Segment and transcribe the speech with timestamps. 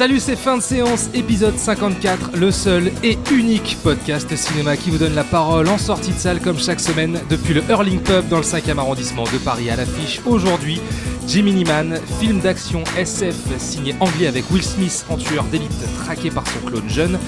[0.00, 4.96] Salut, c'est fin de séance, épisode 54, le seul et unique podcast cinéma qui vous
[4.96, 8.38] donne la parole en sortie de salle comme chaque semaine depuis le Hurling Pub dans
[8.38, 10.80] le 5e arrondissement de Paris à l'affiche aujourd'hui.
[11.28, 16.46] Jimmy Man, film d'action SF signé anglais avec Will Smith en tueur d'élite traqué par
[16.46, 17.18] son clone jeune.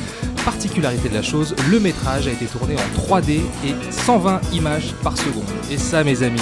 [0.42, 5.18] Particularité de la chose, le métrage a été tourné en 3D et 120 images par
[5.18, 5.44] seconde.
[5.70, 6.40] Et ça, mes amis,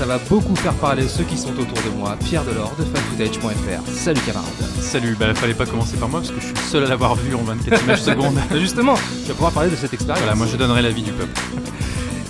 [0.00, 2.16] ça va beaucoup faire parler ceux qui sont autour de moi.
[2.24, 3.92] Pierre Delors de fanfootage.fr.
[3.92, 4.48] Salut camarade.
[4.80, 7.16] Salut, bah fallait pas commencer par moi parce que je suis le seul à l'avoir
[7.16, 8.34] vu en 24 images secondes.
[8.34, 10.22] Bah, Justement, tu vas pouvoir parler de cette expérience.
[10.22, 11.38] Voilà, moi je donnerai l'avis du peuple.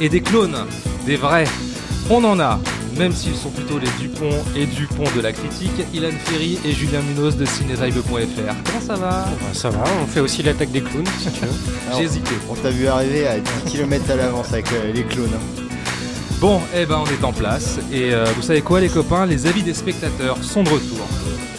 [0.00, 0.56] Et des clones,
[1.06, 1.44] des vrais,
[2.10, 2.58] on en a.
[2.98, 7.02] Même s'ils sont plutôt les Dupont et Dupont de la critique, Ilan Ferry et Julien
[7.02, 8.02] Munoz de cinévibe.fr.
[8.64, 9.10] Comment ça va?
[9.10, 11.52] Bah, ça va, on fait aussi l'attaque des clowns si tu veux.
[11.96, 12.32] J'ai hésité.
[12.50, 15.30] On t'a vu arriver à 10 km à l'avance avec euh, les clones.
[15.32, 15.62] hein.
[16.40, 17.78] Bon, eh ben on est en place.
[17.92, 19.26] Et euh, vous savez quoi les copains?
[19.26, 20.98] Les avis des spectateurs sont de retour.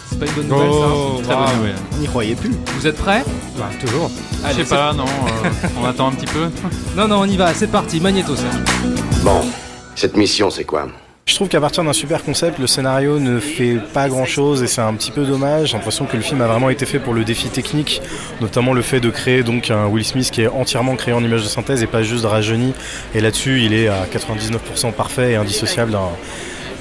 [0.10, 1.76] C'est pas une bonne nouvelle Oh, très ça bonne nouvelle.
[1.94, 2.52] On n'y croyait plus.
[2.78, 3.24] Vous êtes prêts?
[3.58, 4.10] Bah, toujours.
[4.50, 6.50] Je sais pas, non, euh, on attend un petit peu.
[6.98, 8.56] Non, non, on y va, c'est parti, Magnéto Serge.
[9.24, 9.42] Bon,
[9.96, 10.88] cette mission, c'est quoi?
[11.28, 14.68] Je trouve qu'à partir d'un super concept, le scénario ne fait pas grand chose et
[14.68, 15.70] c'est un petit peu dommage.
[15.70, 18.02] J'ai l'impression que le film a vraiment été fait pour le défi technique,
[18.42, 21.44] notamment le fait de créer donc un Will Smith qui est entièrement créé en image
[21.44, 22.74] de synthèse et pas juste rajeuni.
[23.16, 26.10] Et là-dessus, il est à 99% parfait et indissociable d'un-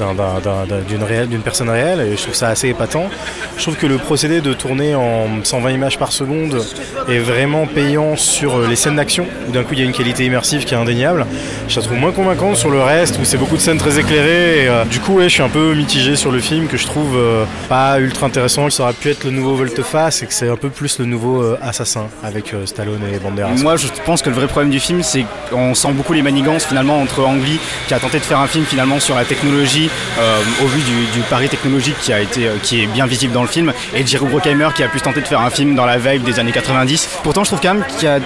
[0.01, 3.09] d'un- d'un- d'un- d'un- d'une réelle- personne réelle et je trouve ça assez épatant.
[3.57, 6.63] Je trouve que le procédé de tourner en 120 images par seconde
[7.09, 9.93] est vraiment payant sur euh, les scènes d'action où d'un coup il y a une
[9.93, 11.27] qualité immersive qui est indéniable.
[11.69, 14.69] Je la trouve moins convaincante sur le reste où c'est beaucoup de scènes très éclairées
[14.69, 17.17] euh, du coup ouais, je suis un peu mitigé sur le film que je trouve
[17.17, 18.69] euh, pas ultra intéressant.
[18.71, 21.45] Ça aurait pu être le nouveau Volteface et que c'est un peu plus le nouveau
[21.63, 23.51] Assassin avec Stallone et Banderas.
[23.61, 26.65] Moi, je pense que le vrai problème du film, c'est qu'on sent beaucoup les manigances
[26.65, 27.41] finalement entre Ang
[27.89, 31.21] qui a tenté de faire un film finalement sur la technologie, euh, au vu du,
[31.29, 34.27] pari technologique qui a été, euh, qui est bien visible dans le film, et Jerry
[34.27, 37.21] Bruckheimer qui a plus tenté de faire un film dans la vibe des années 90.
[37.23, 38.19] Pourtant, je trouve quand même qu'il y a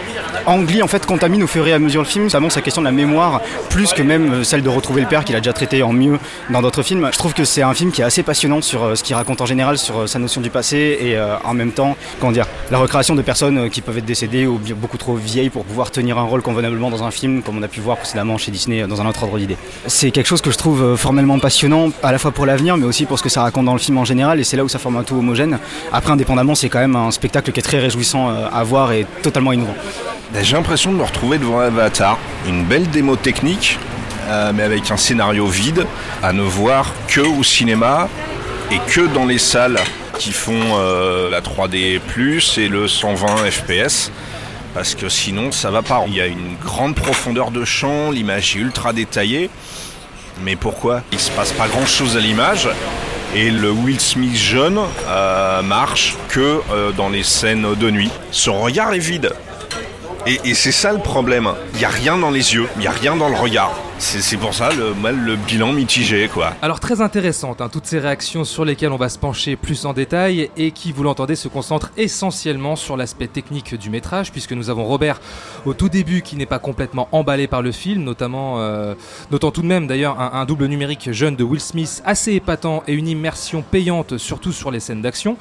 [0.47, 2.83] Ang Lee en fait contamine au fur et à mesure le film, notamment sa question
[2.83, 5.53] de la mémoire, plus que même euh, celle de retrouver le père qu'il a déjà
[5.53, 6.19] traité en mieux
[6.51, 7.09] dans d'autres films.
[7.13, 9.47] Je trouve que c'est un film qui est assez passionnant sur ce qu'il raconte en
[9.47, 13.23] général, sur sa notion du passé et en même temps, comment dire, la recréation de
[13.23, 16.91] personnes qui peuvent être décédées ou beaucoup trop vieilles pour pouvoir tenir un rôle convenablement
[16.91, 19.39] dans un film, comme on a pu voir précédemment chez Disney dans un autre ordre
[19.39, 19.57] d'idée.
[19.87, 23.05] C'est quelque chose que je trouve formellement passionnant, à la fois pour l'avenir, mais aussi
[23.05, 24.79] pour ce que ça raconte dans le film en général, et c'est là où ça
[24.79, 25.59] forme un tout homogène.
[25.93, 29.05] Après, indépendamment, c'est quand même un spectacle qui est très réjouissant euh, à voir et
[29.23, 29.75] totalement innovant.
[30.33, 32.17] Ben, J'ai l'impression de me retrouver devant Avatar,
[32.49, 33.79] une belle démo technique,
[34.29, 35.87] euh, mais avec un scénario vide,
[36.23, 38.09] à ne voir que au cinéma
[38.71, 39.81] et que dans les salles
[40.19, 42.01] qui font euh, la 3D
[42.57, 44.11] et le 120 FPS.
[44.73, 46.05] Parce que sinon ça va pas.
[46.09, 49.51] Il y a une grande profondeur de champ, l'image est ultra détaillée.
[50.43, 52.69] Mais pourquoi Il se passe pas grand chose à l'image.
[53.35, 54.79] Et le Will Smith jeune
[55.09, 58.11] euh, marche que euh, dans les scènes de nuit.
[58.31, 59.33] Son regard est vide.
[60.27, 61.51] Et, c'est ça le problème.
[61.75, 63.75] Il n'y a rien dans les yeux, il n'y a rien dans le regard.
[63.99, 66.55] C'est pour ça le, mal, le bilan mitigé, quoi.
[66.63, 69.93] Alors très intéressante, hein, toutes ces réactions sur lesquelles on va se pencher plus en
[69.93, 74.71] détail et qui, vous l'entendez, se concentrent essentiellement sur l'aspect technique du métrage, puisque nous
[74.71, 75.21] avons Robert
[75.67, 78.95] au tout début qui n'est pas complètement emballé par le film, notamment, euh,
[79.31, 82.95] notant tout de même d'ailleurs un double numérique jeune de Will Smith assez épatant et
[82.95, 85.37] une immersion payante, surtout sur les scènes d'action.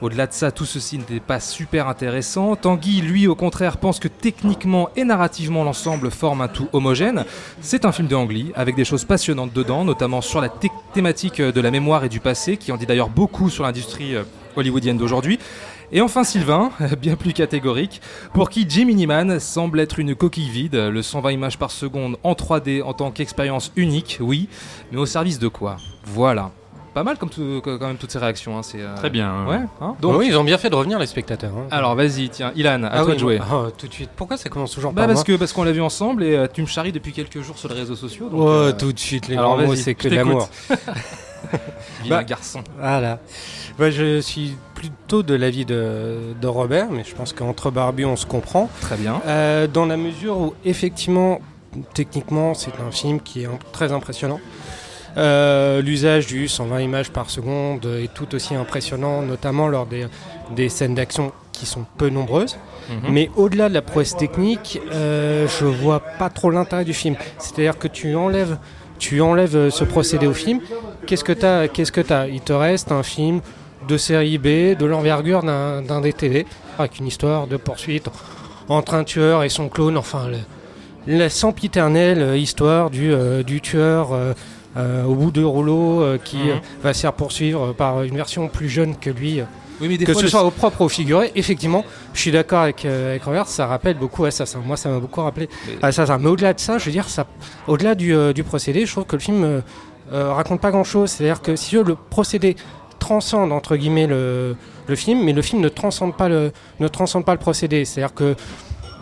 [0.00, 2.54] Au-delà de ça, tout ceci n'était pas super intéressant.
[2.54, 7.24] Tanguy, lui, au contraire, pense que techniquement et narrativement, l'ensemble forme un tout homogène.
[7.60, 10.70] C'est un film de Ang Lee, avec des choses passionnantes dedans, notamment sur la thé-
[10.94, 14.22] thématique de la mémoire et du passé, qui en dit d'ailleurs beaucoup sur l'industrie euh,
[14.54, 15.40] hollywoodienne d'aujourd'hui.
[15.90, 16.70] Et enfin Sylvain,
[17.00, 18.00] bien plus catégorique,
[18.34, 22.34] pour qui Jim Miniman semble être une coquille vide, le 120 images par seconde en
[22.34, 24.48] 3D en tant qu'expérience unique, oui,
[24.92, 25.78] mais au service de quoi?
[26.04, 26.52] Voilà.
[26.98, 28.58] Pas mal comme tout- quand même toutes ces réactions.
[28.58, 29.46] hein, c'est, euh, Très bien.
[29.46, 31.52] Ouais, hein Donc, oui, ils ont bien fait de revenir, les spectateurs.
[31.56, 31.68] hein.
[31.70, 33.38] alors vas-y, tiens, Ilan, à Ah toi oui, de jouer.
[33.40, 34.10] ah, tout de suite.
[34.16, 36.34] Pourquoi ça commence toujours Bah par parce moi que parce qu'on l'a vu ensemble et
[36.34, 38.28] euh, tu me charries depuis quelques jours sur les réseaux sociaux.
[38.28, 40.48] Donc, Oh, euh, tout de suite, les alors grands mots, vas-y, c'est que de l'amour.
[42.08, 42.62] bah- garçon.
[42.78, 43.20] Voilà.
[43.78, 48.16] Bah, je suis plutôt de l'avis de, de Robert, mais je pense qu'entre Barbie, on
[48.16, 48.68] se comprend.
[48.80, 49.20] Très bien.
[49.26, 51.40] Euh, dans la mesure où, effectivement,
[51.94, 54.40] techniquement, c'est un film qui est très impressionnant.
[55.16, 60.06] Euh, L'usage du 120 images par seconde est tout aussi impressionnant, notamment lors des,
[60.54, 62.56] des scènes d'action qui sont peu nombreuses.
[62.88, 63.12] Mhm.
[63.12, 67.16] Mais au-delà de la prouesse technique, euh, je vois pas trop l'intérêt du film.
[67.38, 68.58] C'est-à-dire que tu enlèves,
[68.98, 70.60] tu enlèves euh, ce procédé au film.
[71.06, 72.26] Qu'est-ce que t'as Qu'est-ce que t'as?
[72.28, 73.40] Il te reste un film
[73.88, 76.46] de série B, de l'envergure d'un DTV,
[76.78, 78.08] avec une histoire de poursuite
[78.68, 79.96] entre un tueur et son clone.
[79.96, 80.36] Enfin, le-
[81.18, 84.12] la sempiternelle euh, histoire du, euh, du tueur.
[84.12, 84.32] euh,
[84.76, 86.48] au bout de rouleau euh, qui Mhm.
[86.50, 89.44] euh, va se faire poursuivre par une version plus jeune que lui euh,
[89.80, 91.84] Oui, mais des que fois, ce soit au propre ou au figuré, effectivement,
[92.14, 94.60] je suis d'accord avec, euh, avec Robert, ça rappelle beaucoup Assassin.
[94.64, 96.18] Moi, ça m'a beaucoup rappelé Mais- Assassin.
[96.18, 97.26] Mais au-delà de ça, je veux dire, ça,
[97.66, 99.60] au-delà du, euh, du procédé, je trouve que le film euh,
[100.12, 101.10] euh, raconte pas grand-chose.
[101.10, 102.56] C'est-à-dire que si le procédé
[102.98, 104.56] transcende entre guillemets le,
[104.88, 106.50] le film, mais le film ne transcende pas le,
[106.80, 107.84] ne transcende pas le procédé.
[107.84, 108.34] C'est-à-dire que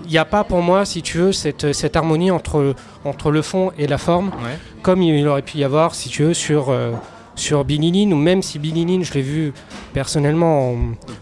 [0.06, 2.74] il n'y a pas pour moi, si tu veux, cette, cette harmonie entre,
[3.04, 4.58] entre le fond et la forme, Ouais.
[4.82, 6.92] comme il aurait pu y avoir, si tu veux, sur, euh,
[7.34, 9.52] sur Billy Lynn, ou même si Billy Lynn, je l'ai vu
[9.92, 10.76] personnellement en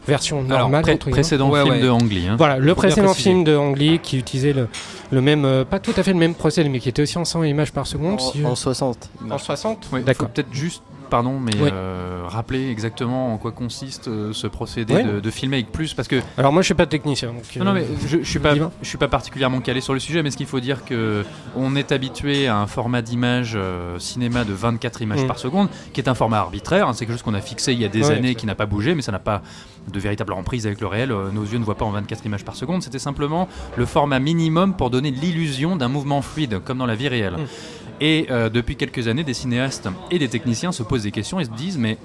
[0.07, 0.83] version normale.
[0.83, 1.11] pré- guillemets.
[1.13, 1.81] précédent Ouais, film ouais.
[1.81, 2.27] de Ang Lee.
[2.29, 2.37] hein.
[2.39, 4.69] Voilà, le précédent film de Ang Lee qui utilisait le,
[5.11, 7.25] le même, euh, pas tout à fait le même procédé, mais qui était aussi en
[7.25, 8.21] 100 images par seconde.
[8.21, 9.11] si En, en 60.
[9.31, 10.29] en 60 Ouais, faut D'accord.
[10.29, 11.69] peut-être juste, pardon, mais Oui.
[11.73, 15.05] euh, rappeler exactement en quoi consiste euh, ce procédé Oui.
[15.05, 17.33] de, de filmer avec plus, parce que Alors moi je suis pas technicien.
[17.33, 18.73] Donc, non, non, euh, mais je, je suis pas, dis-moi.
[18.83, 21.25] je suis pas particulièrement calé sur le sujet, mais ce qu'il faut dire que
[21.57, 25.27] on est habitué à un format d'image euh, cinéma de 24 images Mm.
[25.27, 26.89] par seconde, qui est un format arbitraire.
[26.89, 28.55] hein, c'est quelque chose qu'on a fixé il y a des Ouais, années, qui n'a
[28.55, 29.43] pas bougé, mais ça n'a pas
[29.93, 31.11] de véritable emprise avec le réel.
[31.33, 32.83] Nos yeux ne voient pas en 24 images par seconde.
[32.83, 37.09] C'était simplement le format minimum pour donner l'illusion d'un mouvement fluide, comme dans la vie
[37.09, 37.35] réelle.
[37.35, 37.47] Mm.
[38.01, 41.51] Et depuis quelques années, des cinéastes et des techniciens se posent des questions et se
[41.51, 41.99] disent, mais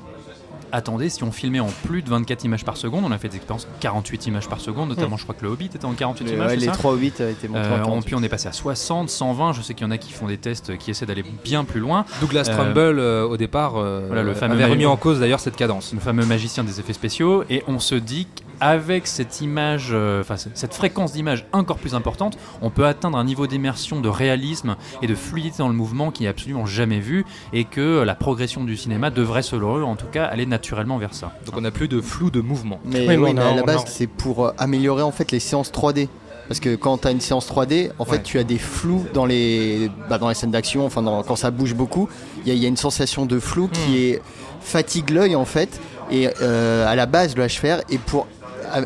[0.71, 3.38] attendez, si on filmait en plus de 24 images par seconde, on a fait des
[3.38, 6.33] expériences 48 images par seconde, notamment je crois que le Hobbit était en 48 Les,
[6.33, 6.47] images.
[6.50, 8.06] ouais, les ça 3 ou 8 a été montré Euh, en on- 48.
[8.06, 9.53] puis on est passé à 60, 120.
[9.53, 11.80] Je sais qu'il y en a qui font des tests qui essaient d'aller bien plus
[11.80, 12.06] loin.
[12.21, 15.39] Douglas Euh, Trumbull, euh, au départ, euh, voilà, le fameux avait remis en cause d'ailleurs
[15.39, 15.91] cette cadence.
[15.94, 17.44] Le fameux magicien des effets spéciaux.
[17.50, 18.27] Et on se dit
[18.60, 23.24] qu'avec cette image, euh, enfin cette fréquence d'image encore plus importante, on peut atteindre un
[23.24, 27.26] niveau d'immersion, de réalisme et de fluidité dans le mouvement qui est absolument jamais vu.
[27.54, 30.98] Et que euh, la progression du cinéma devrait, selon eux, en tout cas, aller naturellement
[30.98, 31.34] vers ça.
[31.46, 32.80] Donc on n'a plus de flou de mouvement.
[32.86, 35.40] Mais Oui, oui, mais à la base, a- c'est pour euh, améliorer en fait les
[35.40, 36.08] séances 3D.
[36.48, 38.24] Parce que quand tu as une séance 3D, en fait, Ouais.
[38.24, 41.52] tu as des flous dans les, bah, dans les scènes d'action, enfin, dans- quand ça
[41.52, 42.10] bouge beaucoup,
[42.44, 43.72] il y, a- il y a une sensation de flou Hmm.
[43.72, 44.22] qui est
[44.62, 45.80] fatigue l'œil en fait.
[46.12, 48.26] Et euh, à la base, le HFR est pour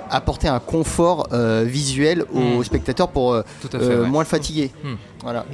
[0.10, 2.64] apporter un confort euh, visuel aux Hmm.
[2.64, 3.86] spectateurs pour euh, Tout à fait.
[3.86, 4.10] euh, ouais.
[4.10, 4.72] moins le fatiguer.
[4.84, 4.96] Hmm.
[5.22, 5.46] Voilà.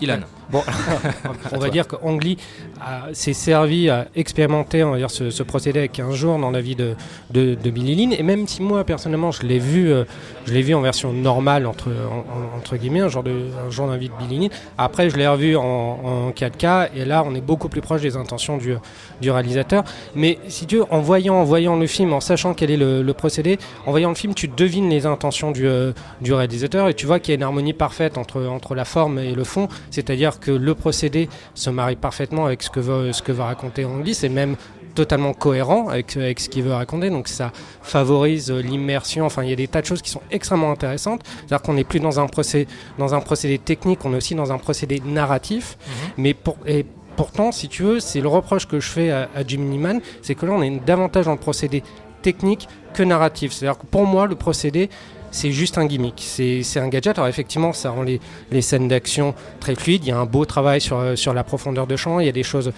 [0.00, 0.18] Ilan.
[0.50, 0.62] Bon,
[1.52, 2.36] on va dire que Ang Lee
[2.80, 6.50] a- s'est servi à expérimenter on va dire, ce, ce procédé avec un jour dans
[6.50, 6.94] la vie de,
[7.30, 8.12] de, de Billy Lynn.
[8.12, 10.04] Et même si moi, personnellement, je l'ai vu, euh,
[10.46, 13.74] je l'ai vu en version normale, entre, en- en- entre guillemets, un jour, de, un
[13.76, 14.50] dans la vie de Billy Lynn.
[14.78, 16.90] Après, je l'ai revu en, en 4K.
[16.94, 18.74] Et là, on est beaucoup plus proche des intentions du,
[19.20, 19.84] du réalisateur.
[20.14, 23.02] Mais si tu veux, en voyant, en voyant le film, en sachant quel est le,
[23.02, 26.94] le procédé, en voyant le film, tu devines les intentions du, euh, du réalisateur et
[26.94, 29.68] tu vois qu'il y a une harmonie parfaite entre, entre la forme et le fond.
[29.90, 33.84] C'est-à-dire que le procédé se marie parfaitement avec ce que veut, ce que veut raconter
[33.84, 34.14] Ang Lee.
[34.14, 34.56] C'est même
[34.94, 37.10] totalement cohérent avec, avec ce qu'il veut raconter.
[37.10, 37.52] Donc ça
[37.82, 39.26] favorise l'immersion.
[39.26, 41.22] Enfin, il y a des tas de choses qui sont extrêmement intéressantes.
[41.24, 44.52] C'est-à-dire qu'on n'est plus dans un, procédé, dans un procédé technique, on est aussi dans
[44.52, 45.76] un procédé narratif.
[46.16, 49.44] Mais pour, et pourtant, si tu veux, c'est le reproche que je fais à, à
[49.46, 51.82] Jim Neiman, c'est que là, on est davantage dans le procédé
[52.22, 53.52] technique que narratif.
[53.52, 54.88] C'est-à-dire que pour moi, le procédé,
[55.34, 57.18] c'est juste un gimmick, c'est un gadget.
[57.18, 58.20] Alors effectivement, ça rend les,
[58.62, 60.04] scènes d'action très fluides.
[60.04, 62.20] Il y a un beau travail sur, euh, la profondeur de champ.
[62.20, 62.72] Il y a des choses,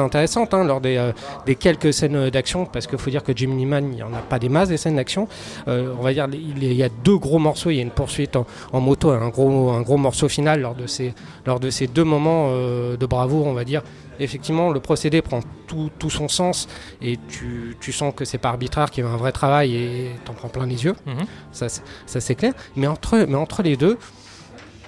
[0.00, 1.12] intéressantes hein, lors des, euh,
[1.44, 4.14] des quelques scènes euh, d'action, parce qu'il faut dire que Jim Neiman, il n'y en
[4.14, 5.28] a pas des masses des scènes d'action.
[5.66, 7.68] On va dire, il y a deux gros morceaux.
[7.68, 10.86] Il y a une poursuite en, moto, un gros, un gros morceau final lors de
[10.86, 13.82] ces, deux moments de bravoure, on va dire.
[14.20, 16.68] Effectivement, le procédé prend tout, tout son sens
[17.02, 20.10] et tu, tu sens que c'est pas arbitraire, qu'il y a un vrai travail et
[20.24, 20.94] t'en prends plein les yeux.
[21.06, 21.24] Mhm.
[21.52, 22.52] Ça, c'est- ça c'est clair.
[22.76, 23.98] Mais entre, mais entre les deux,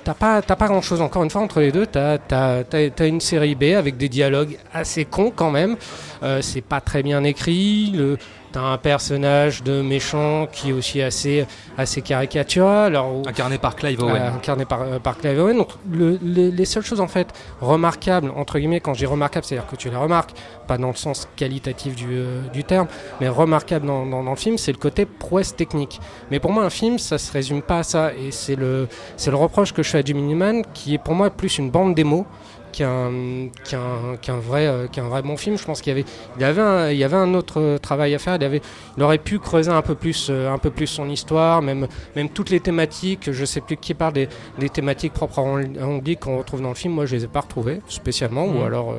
[0.05, 1.01] t'as pas, t'as pas grand chose.
[1.01, 5.05] Encore une fois, entre les deux, t'as as, une série B avec des dialogues assez
[5.05, 5.77] cons quand même.
[6.23, 7.91] Euh, c'est pas très bien écrit.
[7.95, 8.19] Le,
[8.53, 11.47] T'as un personnage de méchant qui est aussi assez,
[11.79, 12.95] assez caricatural.
[12.95, 14.23] Alors, Incarné par Clive euh, Owen.
[14.37, 15.57] incarné par, euh, par Clive Owen.
[15.57, 17.29] Donc, le- les, les seules choses en fait
[17.63, 20.33] remarquables, entre guillemets, quand je dis remarquable, c'est-à-dire que tu les remarques,
[20.69, 22.89] pas dans le sens qualitatif du, euh, du terme,
[23.21, 25.99] mais remarquable dans, dans- dans le film, c'est le côté prouesse technique.
[26.31, 28.13] Mais pour moi, un film, ça se résume pas à ça.
[28.15, 31.15] Et c'est le, c'est le reproche que je fais à Jimmy Newman, qui est pour
[31.15, 32.27] moi plus une bande démo
[32.73, 35.57] qu'un vrai euh, vrai bon film.
[35.59, 36.05] Je pense qu'il y avait
[36.37, 38.37] il y avait un, il y avait un autre euh, travail à faire.
[38.37, 38.61] Il, avait,
[38.97, 41.87] il aurait pu creuser un peu plus euh, un peu plus son histoire même
[42.17, 43.31] même toutes les thématiques.
[43.33, 46.39] Je sais plus qui parle des, des thématiques propres à Ang- à Ang Lee qu'on
[46.39, 46.95] retrouve dans le film.
[46.95, 48.45] Moi je les ai pas retrouvées spécialement.
[48.47, 48.65] Ou Mhm.
[48.67, 48.95] alors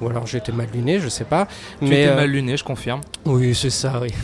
[0.00, 1.46] ou alors j'étais mal luné je sais pas.
[1.80, 3.00] Tu mais étais euh, mal luné, je confirme.
[3.26, 4.08] oui c'est ça oui.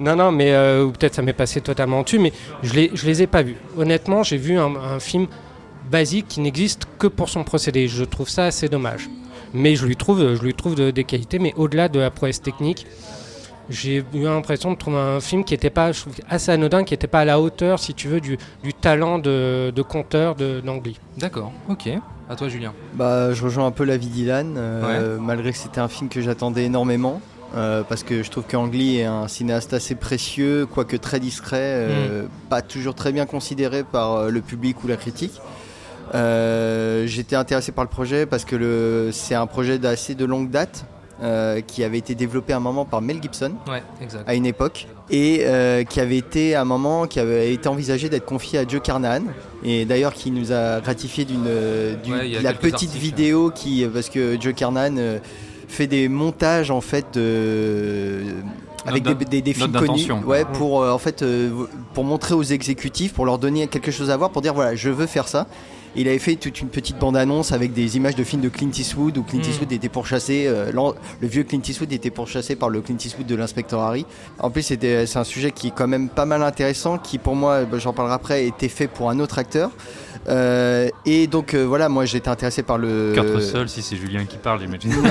[0.00, 2.32] Non, non, mais euh, peut-être ça m'est passé totalement dessus, mais
[2.64, 3.56] je les, je les ai pas vus.
[3.76, 5.26] Honnêtement, j'ai vu un, un film
[5.92, 7.86] basique qui n'existe que pour son procédé.
[7.86, 9.08] Je trouve ça assez dommage.
[9.54, 12.40] Mais je lui trouve, je lui trouve de- des qualités, mais au-delà de la prouesse
[12.40, 12.86] technique,
[13.70, 16.94] j'ai eu l'impression de trouver un film qui était pas, je trouve, assez anodin, qui
[16.94, 20.60] n'était pas à la hauteur, si tu veux, du, du talent de, de conteur de
[20.64, 20.98] d'Angly.
[21.18, 21.88] D'accord, ok.
[22.30, 22.72] À toi, Julien.
[22.94, 26.64] Bah, je rejoins un peu l'avis d'Ilan, euh, malgré que c'était un film que j'attendais
[26.64, 27.20] énormément.
[27.54, 31.60] euh, parce que je trouve qu'Ang Lee est un cinéaste assez précieux, quoique très discret,
[31.62, 35.38] euh, pas toujours très bien considéré par le public ou la critique.
[36.14, 40.84] Euh, J'étais intéressé par le projet parce que c'est un projet d'assez de longue date
[41.22, 43.52] euh, qui avait été développé à un moment par Mel Gibson.
[43.68, 44.24] Ouais, exact.
[44.28, 44.86] à une époque.
[45.10, 48.66] Et euh, qui avait été à un moment qui avait été envisagé d'être confié à
[48.66, 49.22] Joe Carnahan.
[49.64, 52.98] Et d'ailleurs qui nous a gratifié d'une Ouais, la petite articles.
[52.98, 55.18] vidéo qui parce que Joe Carnahan euh,
[55.68, 58.20] fait des montages en fait de
[58.84, 60.10] avec des, des- films connus.
[60.26, 61.24] ouais pour en fait
[61.94, 64.90] pour montrer aux exécutifs pour leur donner quelque chose à voir pour dire voilà je
[64.90, 65.46] veux faire ça
[65.96, 69.18] il avait fait toute une petite bande-annonce avec des images de films de Clint Eastwood
[69.18, 69.50] où Clint Mm.
[69.50, 70.70] Eastwood était pourchassé, euh,
[71.20, 74.06] le vieux Clint Eastwood était pourchassé par le Clint Eastwood de l'inspecteur Harry.
[74.38, 77.36] En plus, c'était- c'est un sujet qui est quand même pas mal intéressant, qui pour
[77.36, 79.70] moi, bah, j'en parlerai après, était fait pour un autre acteur.
[80.28, 83.10] Euh, et donc euh, voilà, moi j'étais intéressé par le.
[83.14, 84.92] Kurt Russell, si c'est Julien qui parle, imagine.
[85.02, 85.10] Non,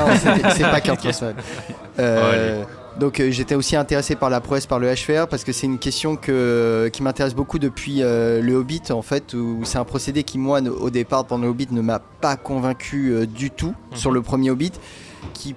[0.56, 1.02] c'est pas Kurt.
[1.06, 1.36] Russell.
[2.00, 2.64] Euh,
[3.00, 5.80] donc euh, j'étais aussi intéressé par la prouesse, par le HFR, parce que c'est une
[5.80, 10.24] question que, qui m'intéresse beaucoup depuis euh, le Hobbit, en fait, où c'est un procédé
[10.24, 14.12] qui, moi, au départ, pendant le Hobbit, ne m'a pas convaincu euh, du tout sur
[14.12, 14.74] le premier Hobbit,
[15.34, 15.56] qui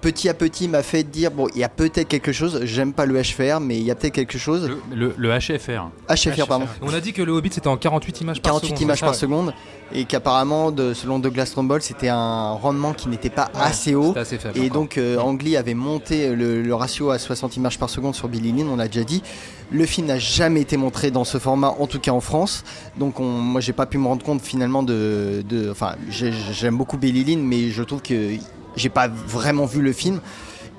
[0.00, 3.06] petit à petit m'a fait dire, bon, il y a peut-être quelque chose, j'aime pas
[3.06, 4.70] le HFR, mais il y a peut-être quelque chose.
[4.94, 5.90] Le, le HFR.
[6.08, 6.66] HFR, pardon.
[6.82, 8.82] On a dit que le Hobbit c'était en 48 images par 48 seconde.
[8.82, 9.18] images c'est ça, par ouais.
[9.20, 9.54] seconde
[9.92, 14.20] et qu'apparemment de, selon Douglas Trumbull c'était un rendement qui n'était pas assez haut c'était
[14.20, 14.82] assez faible et encore.
[14.82, 15.18] donc euh,
[15.58, 18.86] avait monté le, le ratio à 60 images par seconde sur Billy Lynn on l'a
[18.86, 19.20] déjà dit
[19.72, 22.62] le film n'a jamais été montré dans ce format en tout cas en France
[22.98, 26.76] donc on, moi j'ai pas pu me rendre compte finalement de, de- enfin j'ai- j'aime
[26.76, 28.36] beaucoup Billy Lynn mais je trouve que
[28.76, 30.20] j'ai pas vraiment vu le film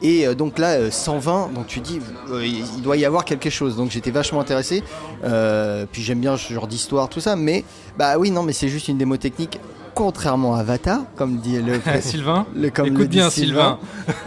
[0.03, 1.99] et euh, donc là, euh, 120, donc tu dis,
[2.31, 3.75] euh, il doit y avoir quelque chose.
[3.75, 4.81] Donc j'étais vachement intéressé.
[5.23, 7.35] Euh, puis j'aime bien ce genre d'histoire, tout ça.
[7.35, 7.63] Mais
[7.99, 9.59] bah oui, non, mais c'est juste une démo technique.
[9.93, 13.77] Contrairement à Avatar, comme dit le Sylvain, le- comme écoute le bien, Sylvain.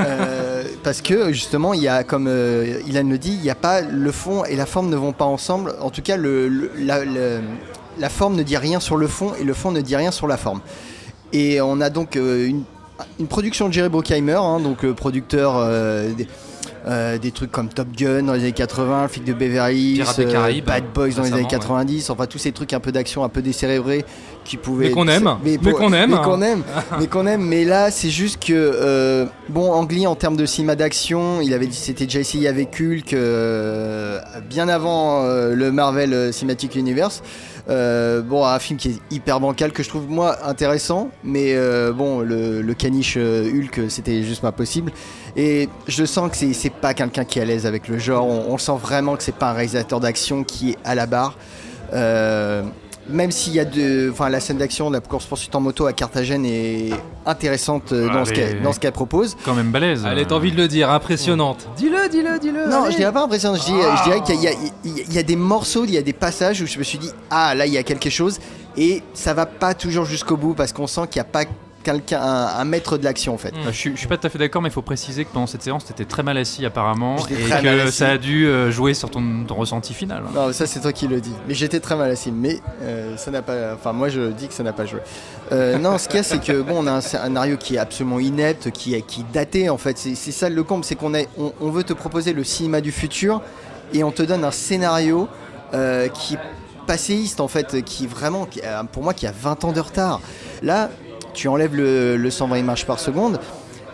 [0.01, 3.55] Euh, parce que justement, il y a, comme euh, Ilan le dit, il n'y a
[3.57, 5.75] pas le fond et la forme ne vont pas ensemble.
[5.81, 7.41] En tout cas, le, le- la, le-
[7.99, 10.27] la forme ne dit rien sur le fond et le fond ne dit rien sur
[10.29, 10.61] la forme.
[11.33, 12.63] Et on a donc euh, une,
[13.19, 16.29] une production de Jerry Bruckheimer, hein, donc le producteur euh, des,
[16.87, 20.29] euh, des trucs comme Top Gun dans les années 80, le flic de Beverly Hills,
[20.31, 23.25] Caraïbes, Bad Boys dans les années récemment, 90, enfin tous ces trucs un peu d'action,
[23.25, 24.05] un peu décérébrés
[24.45, 24.89] qui pouvaient.
[24.89, 26.11] Mais qu'on aime, mais qu'on aime.
[26.11, 26.63] mais qu'on aime,
[26.99, 27.43] mais qu'on aime.
[27.43, 31.55] Mais là, c'est juste que euh, bon, Ang Lee en termes de cinéma d'action, il
[31.55, 37.23] avait dit c'était déjà essayé avec Hulk euh, bien avant euh, le Marvel Cinematic Universe.
[37.69, 41.93] Euh, bon, un film qui est hyper bancal que je trouve moi intéressant, mais euh,
[41.93, 44.93] bon, le, caniche euh, Hulk, c'était juste pas possible.
[45.37, 48.27] Et je sens que c'est- pas quelqu'un qui est à l'aise avec le genre.
[48.27, 51.37] On sent vraiment que c'est pas un réalisateur d'action qui est à la barre.
[53.09, 55.61] Euh, même s'il y a de, enfin la scène d'action de la course poursuite en
[55.61, 56.91] moto à Carthagène est
[57.27, 59.37] intéressante euh, dans, Ah, ce mais- qu'elle, dans ce qu'elle propose.
[59.45, 60.05] Quand même balèze.
[60.07, 61.69] Allez, t'as envie de le dire, impressionnante.
[61.77, 62.69] Dis-le, dis-le, dis-le.
[62.69, 62.93] Non, allez.
[62.93, 63.57] je dirais pas impressionnant.
[63.57, 65.19] Je, dis- je dirais qu'il y a, il y a- il y a- il y
[65.19, 67.67] a des morceaux, il y a des passages où je me suis dit ah là
[67.67, 68.39] il y a quelque chose
[68.77, 71.45] et ça va pas toujours jusqu'au bout parce qu'on sent qu'il n'y a pas
[71.85, 73.55] quelqu'un, un, un maître de l'action en fait.
[73.55, 75.47] Euh, Je je suis pas tout à fait d'accord, mais il faut préciser que pendant
[75.47, 79.11] cette séance, t'étais très mal assis apparemment, et que ça a dû euh, jouer sur
[79.11, 80.25] ton, ton ressenti final.
[80.35, 81.33] Non, ça c'est toi qui le dis.
[81.47, 82.33] Mais j'étais très mal assis.
[82.33, 83.75] Mais euh, ça n'a pas.
[83.75, 85.01] Enfin, moi je dis que ça n'a pas joué.
[85.53, 87.79] Euh, non, ce qu'il y a, c'est que bon, on a un scénario qui est
[87.79, 89.99] absolument inepte, qui est qui daté en fait.
[89.99, 92.93] C'est ça le comble, c'est qu'on est, on, on veut te proposer le cinéma du
[92.93, 93.43] futur
[93.93, 95.29] et on te donne un scénario
[95.75, 96.39] euh, qui est
[96.87, 98.61] passéiste en fait, qui vraiment, qui
[98.93, 100.21] pour moi, qui a 20 ans de retard.
[100.63, 100.91] Là,
[101.35, 103.39] tu enlèves le, le 120 images par seconde.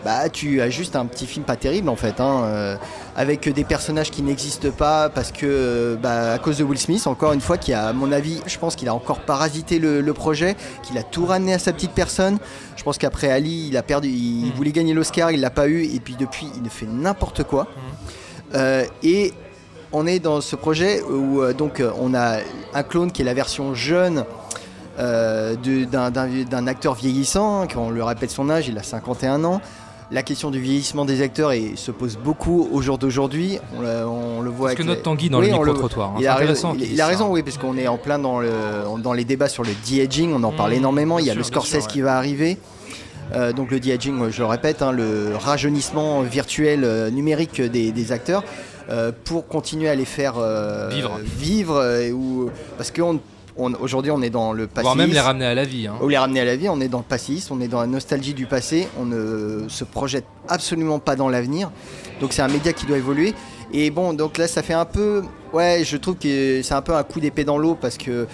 [0.03, 2.75] Bah, tu as juste un petit film pas terrible en fait, hein, euh,
[3.15, 7.05] avec des personnages qui n'existent pas parce que, euh, bah, à cause de Will Smith,
[7.05, 10.01] encore une fois, qui a, à mon avis, je pense qu'il a encore parasité le,
[10.01, 12.39] le projet, qu'il a tout ramené à sa petite personne.
[12.77, 14.51] Je pense qu'après Ali, il a perdu, il Mm.
[14.55, 17.65] voulait gagner l'Oscar, il l'a pas eu, et puis depuis, il ne fait n'importe quoi.
[17.65, 18.55] Mm.
[18.55, 19.33] Euh, et
[19.91, 22.37] on est dans ce projet où euh, donc on a
[22.73, 24.25] un clone qui est la version jeune
[24.99, 29.61] euh, d'un- acteur vieillissant, hein, quand on le rappelle son âge, il a 51 ans.
[30.13, 33.59] La question du vieillissement des acteurs et, se pose beaucoup au jour d'aujourd'hui.
[33.77, 36.09] On, le- on le voit Parce que notre Tanguy dans Oui, le on micro-trottoir.
[36.09, 37.31] hein, il a intéressant raison, il, qu'il il a dise raison ça.
[37.31, 38.49] oui, parce qu'on est en plein dans, le,
[39.01, 41.43] dans les débats sur le de-aging, on en parle Mmh, énormément, il y a le
[41.43, 42.57] Scorsese sûr, qui va arriver.
[43.33, 48.11] Euh, donc le de-aging, je le répète, hein, le rajeunissement virtuel euh, numérique des, des
[48.11, 48.43] acteurs.
[48.89, 51.19] euh, pour continuer à les faire euh, Vivre.
[51.23, 53.19] vivre euh, ou parce que on- on-
[53.57, 55.87] aujourd'hui on est dans le passé Voire même les ramener à la vie.
[55.87, 55.95] hein.
[56.01, 57.87] ou les ramener à la vie, on est dans le passéisme, on est dans la
[57.87, 61.71] nostalgie du passé, on ne se projette absolument pas dans l'avenir.
[62.21, 63.33] Donc c'est un média qui doit évoluer.
[63.73, 66.93] Et bon, donc là ça fait un peu, ouais, je trouve que c'est un peu
[66.95, 68.27] un coup d'épée dans l'eau parce que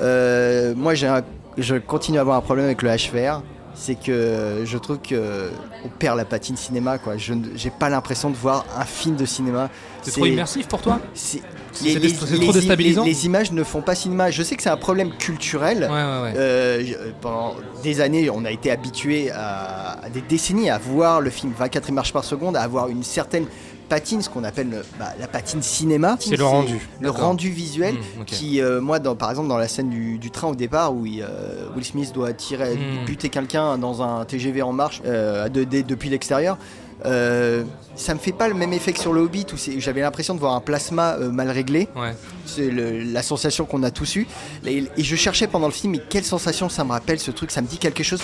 [0.00, 1.22] euh, moi j'ai un-
[1.56, 3.42] je continue à avoir un problème avec le HVR.
[3.80, 5.50] C'est que je trouve que
[5.84, 7.16] on perd la patine cinéma quoi.
[7.16, 9.70] Je j'ai pas l'impression de voir un film de cinéma.
[10.02, 11.42] C'est trop immersif pour toi c'est-
[11.84, 14.32] les, les- trop déstabilisant les- les images ne font pas cinéma.
[14.32, 15.82] Je sais que c'est un problème culturel.
[15.82, 16.32] Ouais, ouais, ouais.
[16.36, 16.82] Euh,
[17.20, 17.54] pendant
[17.84, 21.88] des années, on a été habitué à, à des décennies à voir le film 24
[21.90, 23.46] images par seconde, à avoir une certaine
[23.88, 26.16] patine, ce qu'on appelle le- bah, la patine cinéma.
[26.20, 26.78] C'est le rendu.
[27.00, 28.26] Le rendu visuel, Mmh, ok.
[28.26, 31.06] qui, euh, moi, dans, par exemple, dans la scène du, du train au départ, où
[31.06, 33.04] il, euh, Will Smith doit tirer, Mmh.
[33.06, 36.58] buter quelqu'un dans un TGV en marche euh, à 2D depuis l'extérieur.
[37.06, 37.62] Euh,
[37.94, 40.40] ça me fait pas le même effet que sur le Hobbit où j'avais l'impression de
[40.40, 41.88] voir un plasma euh, mal réglé.
[41.96, 42.14] Ouais.
[42.46, 44.26] C'est la sensation qu'on a tous eue.
[44.66, 47.50] Et, et je cherchais pendant le film, mais quelle sensation ça me rappelle ce truc,
[47.50, 48.20] ça me dit quelque chose.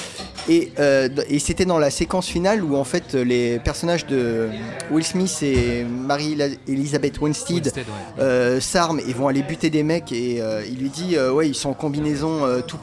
[0.48, 4.48] Et, euh, et c'était dans la séquence finale où en fait les personnages de
[4.90, 7.84] Will Smith et Marie-Elisabeth Winstead Winstead,
[8.18, 8.60] ouais.
[8.60, 11.74] s'arment et vont aller buter des mecs et il lui dit ouais ils sont en
[11.74, 12.76] combinaison tout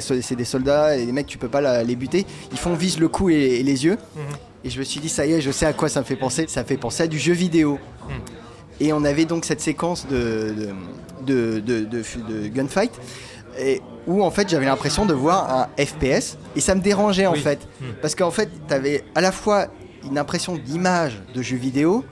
[0.00, 2.74] sol- c'est des soldats et les mecs tu peux pas la- les buter ils font
[2.74, 3.98] vise le cou et, et les yeux
[4.64, 6.16] et je me suis dit ça y est je sais à quoi ça me fait
[6.16, 6.46] penser.
[6.48, 7.78] Ça me fait penser à du jeu vidéo.
[8.80, 10.54] Et on avait donc cette séquence de,
[11.24, 12.90] de, de, de- gunfight
[13.58, 17.34] et où en fait j'avais l'impression de voir un FPS et ça me dérangeait en
[17.34, 17.38] Oui.
[17.40, 17.60] fait.
[17.80, 17.84] Hmm.
[18.00, 19.66] parce qu'en fait tu avais à la fois
[20.04, 22.04] une impression d'image de jeu vidéo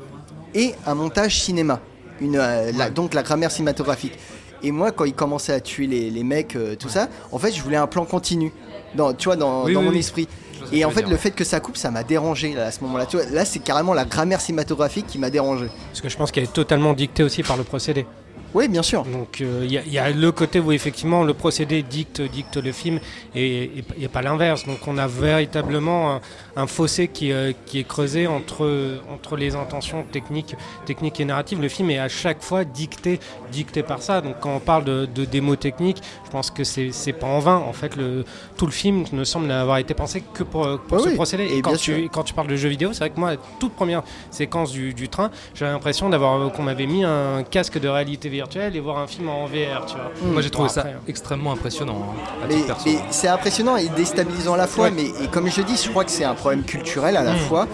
[0.54, 1.80] et un montage cinéma.
[2.20, 4.16] Une, euh, la- donc la grammaire cinématographique.
[4.62, 7.50] Et moi quand il commençait à tuer les, les mecs euh, tout ça en fait
[7.52, 8.52] je voulais un plan continu.
[8.94, 10.28] Dans, tu vois dans, Oui, dans oui, mon esprit
[10.72, 11.20] Et en fait dire, le ouais.
[11.20, 13.44] fait que ça coupe ça m'a dérangé là, à ce moment là tu vois, là
[13.44, 16.92] c'est carrément la grammaire cinématographique qui m'a dérangé Parce que je pense qu'elle est totalement
[16.92, 18.06] dictée aussi par le procédé.
[18.54, 21.22] oui bien sûr Donc euh, il y, a- il y a le côté où effectivement
[21.24, 22.98] le procédé dicte, dicte le film
[23.34, 24.66] et, et, et pas l'inverse.
[24.66, 26.20] Donc on a véritablement un,
[26.56, 30.56] un fossé qui, euh, qui est creusé entre, entre les intentions techniques,
[30.86, 31.60] techniques et narratives.
[31.60, 33.20] Le film est à chaque fois dicté,
[33.52, 34.20] dicté par ça.
[34.20, 37.56] Donc quand on parle de, de démo technique, je pense que c'est pas en vain.
[37.56, 38.24] En fait, le,
[38.56, 41.14] tout le film ne semble n'avoir été pensé que pour, pour Oui, ce oui.
[41.16, 41.42] procédé.
[41.44, 42.08] Et Et, quand, tu, sûr.
[42.12, 44.94] quand tu parles de jeux vidéo, c'est vrai que moi, la toute première séquence du,
[44.94, 48.98] du train, j'avais l'impression d'avoir qu'on m'avait mis un casque de réalité virtuelle et voir
[48.98, 50.12] un film en VR, tu vois.
[50.32, 51.00] Moi j'ai trouvé Bon, ça après, hein.
[51.08, 52.14] extrêmement impressionnant.
[52.16, 52.54] hein, Mais,
[52.86, 54.92] mais c'est impressionnant et déstabilisant à la fois, Ouais.
[54.94, 57.38] mais et comme je dis, je crois que c'est un problème culturel à la Mm.
[57.38, 57.66] fois,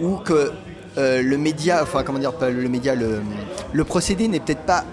[0.00, 0.52] où que
[0.98, 3.22] euh, le média, enfin comment dire, pas le média, le,
[3.72, 4.84] le procédé n'est peut-être pas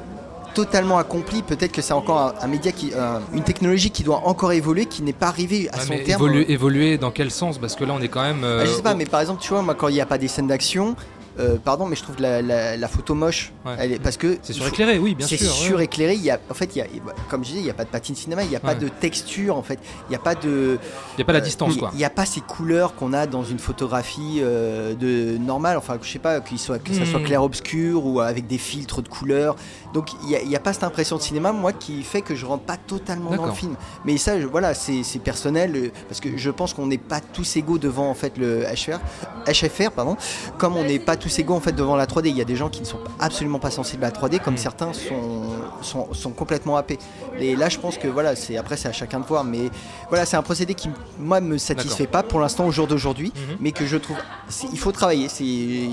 [0.53, 4.21] totalement accompli, peut-être que c'est encore un, un média qui, un- une technologie qui doit
[4.27, 6.21] encore évoluer, qui n'est pas arrivée à Ouais, son mais terme.
[6.23, 7.57] évoluer, évoluer dans quel sens?
[7.57, 8.43] Parce que là on est quand même.
[8.43, 10.01] euh, Ah, je sais pas, au- mais par exemple, tu vois, moi quand il n'y
[10.01, 10.95] a pas des scènes d'action,
[11.39, 13.75] euh, pardon, mais je trouve la, la- la photo moche, Ouais.
[13.79, 15.47] elle est- parce que C'est suréclairé, oui, bien c'est sûr.
[15.47, 15.53] ouais.
[15.53, 16.13] suréclairé.
[16.15, 16.85] Il y a, en fait, il y a,
[17.29, 18.75] comme je disais, il n'y a pas de patine cinéma, il n'y a pas Ouais.
[18.75, 20.77] de texture, en fait, il n'y a pas de.
[21.13, 21.89] Il n'y a pas la euh, distance il- quoi.
[21.93, 25.77] Il n'y a pas ces couleurs qu'on a dans une photographie euh, de normale.
[25.77, 27.23] Enfin, je sais pas, soit, que ça soit Hmm.
[27.25, 29.55] clair-obscur ou avec des filtres de couleurs.
[29.93, 32.45] Donc, il n'y a, y pas cette impression de cinéma, moi, qui fait que je
[32.45, 33.75] rentre pas totalement dans le film.
[34.05, 37.21] Mais ça, je- voilà, c'est c'est personnel euh, parce que je pense qu'on n'est pas
[37.21, 38.99] tous égaux devant en fait le HFR,
[39.47, 40.17] HFR pardon,
[40.57, 42.29] comme on n'est pas tous égaux en fait devant la 3D.
[42.29, 44.55] Il y a des gens qui ne sont absolument pas sensibles à la 3D, comme
[44.55, 44.57] Mm.
[44.57, 45.43] certains sont,
[45.81, 46.97] sont, sont complètement happés.
[47.39, 49.69] Et là, je pense que voilà, c'est après c'est à chacun de voir, mais
[50.09, 50.89] voilà, c'est un procédé qui
[51.19, 53.57] moi me satisfait pas pour l'instant au jour d'aujourd'hui, Mhm.
[53.59, 55.91] mais que je trouve c'est- il faut travailler, c'est il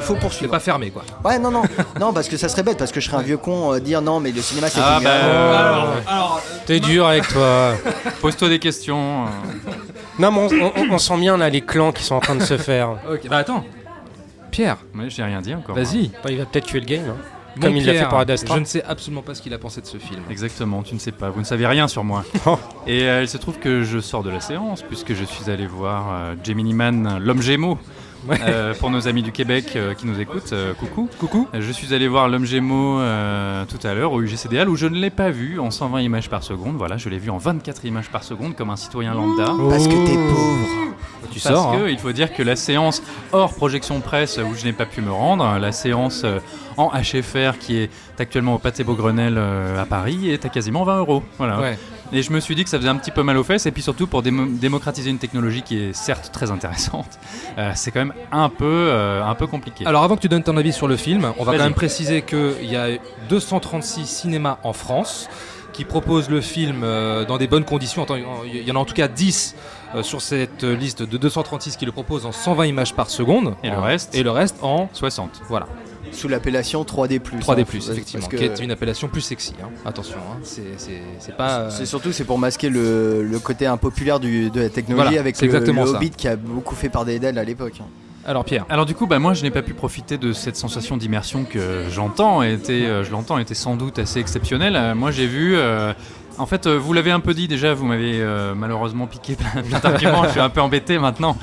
[0.00, 0.50] faut C'est poursuivre.
[0.52, 1.02] pas fermé quoi.
[1.24, 1.62] Ouais, non, non,
[2.00, 4.02] non, parce que ça serait bête, parce que je serais un vieux con euh, dire
[4.02, 5.10] non, mais le cinéma c'est Ah bah,
[6.08, 7.72] alors, T'es dur avec toi.
[8.20, 9.24] pose-toi des questions.
[9.26, 9.70] euh.
[10.18, 12.42] non, mais on, on- on sent bien là les clans qui sont en train de
[12.42, 12.90] se faire.
[13.10, 13.64] Ok, bah attends.
[14.56, 15.74] Pierre, Mais j'ai rien dit encore.
[15.76, 16.08] vas-y.
[16.24, 17.02] Bah, il va peut-être tuer le game.
[17.10, 17.16] hein.
[17.56, 18.54] Mon Comme il l'a fait pour Ad Astra.
[18.54, 20.22] Je ne sais absolument pas ce qu'il a pensé de ce film.
[20.30, 22.24] Exactement, tu ne sais pas, vous ne savez rien sur moi.
[22.46, 22.58] Oh.
[22.86, 25.66] Et euh, il se trouve que je sors de la séance puisque je suis allé
[25.66, 27.78] voir euh, Gemini Man, l'homme Gémeaux.
[28.30, 31.08] Euh, pour nos amis du Québec euh, qui nous écoutent, euh, coucou.
[31.18, 31.48] Coucou.
[31.52, 32.98] Je suis allé voir l'homme Gémeaux
[33.68, 36.42] tout à l'heure au UGCDL où je ne l'ai pas vu en 120 images par
[36.42, 36.76] seconde.
[36.76, 39.52] Voilà, je l'ai vu en 24 images par seconde comme un citoyen lambda.
[39.68, 40.92] Parce que t'es pauvre.
[41.30, 41.72] Tu Parce sors.
[41.72, 41.88] que hein.
[41.88, 45.10] il faut dire que la séance hors projection presse où je n'ai pas pu me
[45.10, 46.24] rendre, la séance
[46.76, 51.22] en HFR qui est actuellement au Pâté Beaugrenelle à Paris est à quasiment 20 euros.
[51.38, 51.60] Voilà.
[51.60, 51.78] Ouais.
[52.12, 53.72] Et je me suis dit que ça faisait un petit peu mal aux fesses et
[53.72, 57.18] puis surtout pour démo- démocratiser une technologie qui est certes très intéressante,
[57.58, 59.84] euh, c'est quand même un peu, euh, un peu compliqué.
[59.86, 62.22] Alors avant que tu donnes ton avis sur le film, on va quand même préciser
[62.22, 62.88] qu'il y a
[63.28, 65.28] 236 cinémas en France
[65.72, 68.06] qui propose le film euh, dans des bonnes conditions.
[68.46, 69.56] Il y en a en tout cas 10
[69.94, 73.54] euh, sur cette liste de 236 qui le proposent en 120 images par seconde.
[73.62, 75.42] Et le reste Et le reste en 60.
[75.48, 75.66] Voilà.
[76.12, 77.20] Sous l'appellation 3D+.
[77.20, 79.54] 3D+, hein, effectivement, que- qui est une appellation plus sexy.
[79.62, 79.68] hein.
[79.84, 81.58] Attention, hein, c'est- c'est c'est pas...
[81.60, 85.20] euh, C'est surtout c'est pour masquer le, le côté impopulaire du, de la technologie Voilà,
[85.20, 85.96] avec le, exactement le ça.
[85.96, 87.74] Hobbit qui a beaucoup fait par Dédale à l'époque.
[87.80, 87.86] hein.
[88.28, 90.96] Alors Pierre Alors du coup, bah, moi je n'ai pas pu profiter de cette sensation
[90.96, 94.74] d'immersion que j'entends, était, euh, je l'entends, était sans doute assez exceptionnelle.
[94.76, 95.54] Euh, moi j'ai vu...
[95.56, 95.92] euh,
[96.38, 99.78] en fait, vous l'avez un peu dit déjà, vous m'avez euh, malheureusement piqué plein plein
[99.78, 101.36] d'arguments, je suis un peu embêté maintenant.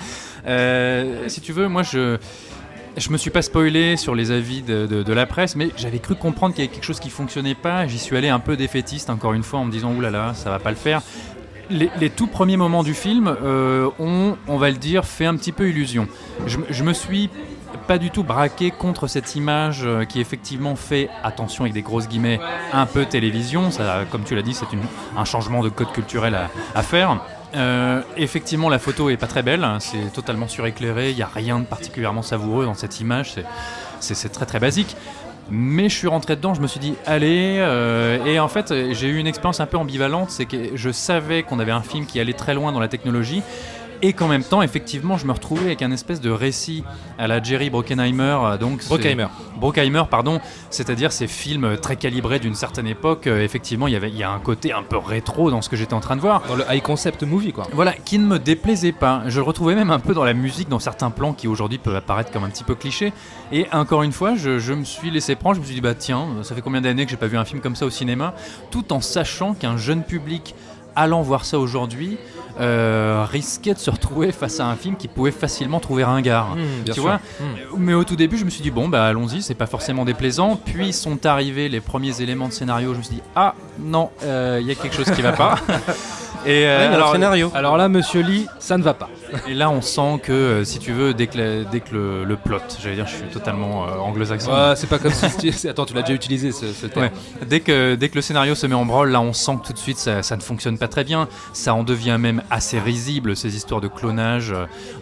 [0.45, 2.17] Euh, si tu veux, moi je...
[2.95, 6.53] Je me suis pas spoilé sur les avis de, la presse, mais j'avais cru comprendre
[6.53, 7.87] qu'il y avait quelque chose qui fonctionnait pas.
[7.87, 10.59] J'y suis allé un peu défaitiste, encore une fois, en me disant oulala, ça va
[10.59, 11.01] pas le faire.
[11.69, 15.35] Les, les tout premiers moments du film euh, ont, on va le dire, fait un
[15.35, 16.07] petit peu illusion.
[16.45, 17.29] Je, je me suis
[17.87, 22.07] pas du tout braqué contre cette image euh, qui effectivement fait, attention avec des grosses
[22.07, 22.39] guillemets,
[22.73, 23.69] un peu télévision.
[24.11, 24.67] Comme tu l'as dit, c'est
[25.17, 26.37] un changement de code culturel
[26.75, 27.19] à faire.
[27.55, 31.29] Euh, effectivement, la photo est pas très belle, hein, c'est totalement suréclairé, il n'y a
[31.33, 33.35] rien de particulièrement savoureux dans cette image,
[33.99, 34.95] c'est- très très basique.
[35.51, 39.07] Mais je suis rentré dedans, je me suis dit, allez, euh, et en fait, j'ai
[39.07, 42.19] eu une expérience un peu ambivalente, c'est que je savais qu'on avait un film qui
[42.19, 43.43] allait très loin dans la technologie,
[44.03, 46.83] et qu'en même temps, effectivement, je me retrouvais avec un espèce de récit
[47.17, 49.27] à la Jerry Bruckheimer, euh, donc Bruckheimer.
[49.55, 53.27] Bruckheimer, pardon, c'est-à-dire ces films très calibrés d'une certaine époque.
[53.27, 55.69] euh, effectivement, il y avait, il y a un côté un peu rétro dans ce
[55.69, 56.43] que j'étais en train de voir.
[56.49, 57.65] Dans le high concept movie quoi.
[57.71, 59.23] Voilà, qui ne me déplaisait pas.
[59.27, 61.95] Je le retrouvais même un peu dans la musique, dans certains plans qui aujourd'hui peuvent
[61.95, 63.13] apparaître comme un petit peu clichés.
[63.53, 65.95] Et encore une fois, je, je me suis laissé prendre, je me suis dit, bah
[65.95, 68.33] tiens, ça fait combien d'années que j'ai pas vu un film comme ça au cinéma,
[68.69, 70.55] tout en sachant qu'un jeune public
[70.95, 72.17] allant voir ça aujourd'hui
[72.59, 76.55] euh, risquait de se retrouver face à un film qui pouvait facilement trouver ringard.
[76.55, 77.03] Mmh, tu sûr.
[77.03, 77.45] vois Mmh.
[77.77, 80.59] mais au tout début, je me suis dit, bon, bah allons-y, c'est pas forcément déplaisant.
[80.63, 84.59] Puis sont arrivés les premiers éléments de scénario, je me suis dit, ah non, euh,
[84.61, 85.55] il y a quelque chose qui va pas.
[86.45, 87.51] Et, euh, alors, scénario.
[87.55, 89.09] Alors là, monsieur Lee, ça ne va pas.
[89.47, 92.23] et là, on sent que, euh, si tu veux, dès que, la- dès que le,
[92.23, 94.51] le plot, j'allais dire, je suis totalement euh, anglo-saxon.
[94.51, 95.51] Ouais, c'est pas comme si...
[95.51, 97.05] tu- Attends, tu l'as déjà utilisé ce, ce terme.
[97.05, 97.11] Ouais.
[97.47, 99.73] Dès, que, dès que le scénario se met en branle, là on sent que tout
[99.73, 101.27] de suite ça, ça ne fonctionne pas très bien.
[101.53, 104.53] Ça en devient même assez risible, ces histoires de clonage.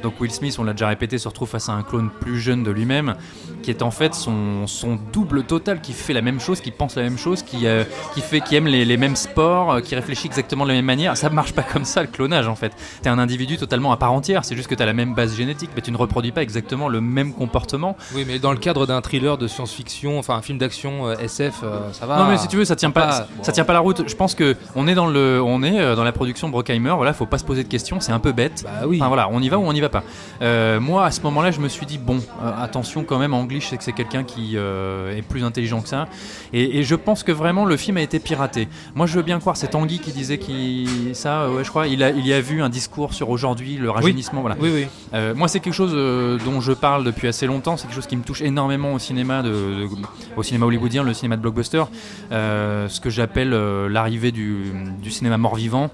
[0.03, 2.63] Donc Will Smith, on l'a déjà répété, se retrouve face à un clone plus jeune
[2.63, 3.15] de lui-même,
[3.63, 6.95] qui est en fait son, son double total, qui fait la même chose, qui pense
[6.95, 10.27] la même chose, qui, euh, qui, fait, qui aime les, les mêmes sports, qui réfléchit
[10.27, 11.17] exactement de la même manière.
[11.17, 12.71] Ça marche pas comme ça le clonage en fait.
[13.01, 15.69] T'es un individu totalement à part entière, c'est juste que t'as la même base génétique,
[15.75, 17.95] mais tu ne reproduis pas exactement le même comportement.
[18.15, 21.61] Oui, mais dans le cadre d'un thriller de science-fiction, enfin un film d'action euh, SF,
[21.63, 22.17] euh, ça va.
[22.19, 24.07] Non mais si tu veux ça tient pas, pas- ça tient pas la route.
[24.07, 27.13] Je pense que on est dans le on est euh, dans la production Brockheimer, voilà,
[27.13, 28.63] faut pas se poser de questions, c'est un peu bête.
[28.63, 28.97] Bah oui.
[28.99, 30.03] Enfin voilà, on y va ou on n'y va pas.
[30.41, 32.19] Euh, moi à ce moment-là, je me suis dit bon,
[32.59, 36.07] attention quand même, Anglish, c'est que c'est quelqu'un qui est plus intelligent que ça.
[36.53, 38.67] Et, et je pense que vraiment le film a été piraté.
[38.95, 41.87] Moi je veux bien croire, c'est Tanguy qui disait qu'il ça, euh, ouais je crois,
[41.87, 44.55] il a il y a vu un discours sur aujourd'hui le rajeunissement, voilà.
[44.59, 44.87] Oui, oui.
[45.13, 47.77] Euh, moi, c'est quelque chose euh, dont je parle depuis assez longtemps.
[47.77, 49.87] C'est quelque chose qui me touche énormément au cinéma, de, de-
[50.35, 51.83] au cinéma hollywoodien, le cinéma de blockbuster.
[52.31, 53.51] Euh, ce que j'appelle
[53.87, 55.89] l'arrivée du, du cinéma mort-vivant.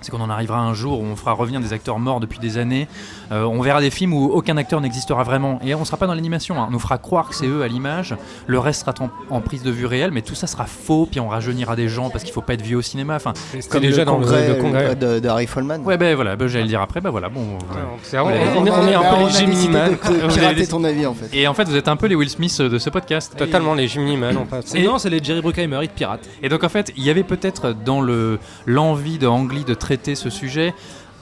[0.00, 2.58] C'est qu'on en arrivera un jour où on fera revenir des acteurs morts depuis des
[2.58, 2.88] années.
[3.32, 5.58] Euh, on verra des films où aucun acteur n'existera vraiment.
[5.64, 6.60] Et on sera pas dans l'animation.
[6.60, 6.66] hein.
[6.68, 8.14] On nous fera croire que c'est eux à l'image.
[8.46, 11.06] Le reste sera en, en prise de vue réelle, mais tout ça sera faux.
[11.10, 13.16] Puis on rajeunira des gens parce qu'il faut pas être vieux au cinéma.
[13.16, 13.32] Enfin,
[13.70, 14.96] Comme déjà le dans le- congrès, le congrès.
[14.96, 15.80] de, de Harry Follman.
[15.84, 17.00] ouais, ben voilà, ben, j'allais le dire après.
[17.00, 17.40] Ben voilà, bon.
[17.40, 18.18] Ouais.
[18.18, 19.90] on, est, on est un Bah, peu les a Jimmy décidé Man.
[19.92, 21.28] de Vous avez pirater ton avis en fait.
[21.36, 23.34] Et en fait, vous êtes un peu les Will Smith de ce podcast.
[23.36, 24.36] Totalement les Jimmy Man.
[24.36, 24.64] on passe.
[24.66, 26.26] C'est non, c'est les Jerry Bruckheimer, ils te piratent.
[26.42, 29.74] Et donc en fait, il y avait peut-être dans le l'envie de Ang Lee de
[29.90, 30.72] traiter ce sujet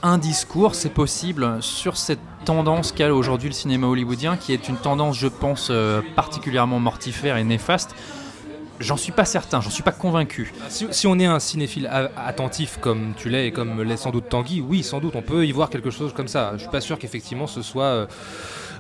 [0.02, 4.76] un discours, c'est possible, sur cette tendance qu'a aujourd'hui le cinéma hollywoodien, qui est une
[4.76, 7.94] tendance, je pense, euh, particulièrement mortifère et néfaste.
[8.78, 10.52] J'en suis pas certain, j'en suis pas convaincu.
[10.68, 14.60] Si, on est un cinéphile attentif comme tu l'es et comme l'est sans doute Tanguy,
[14.60, 16.52] oui, sans doute, on peut y voir quelque chose comme ça.
[16.54, 18.06] Je suis pas sûr qu'effectivement ce soit euh,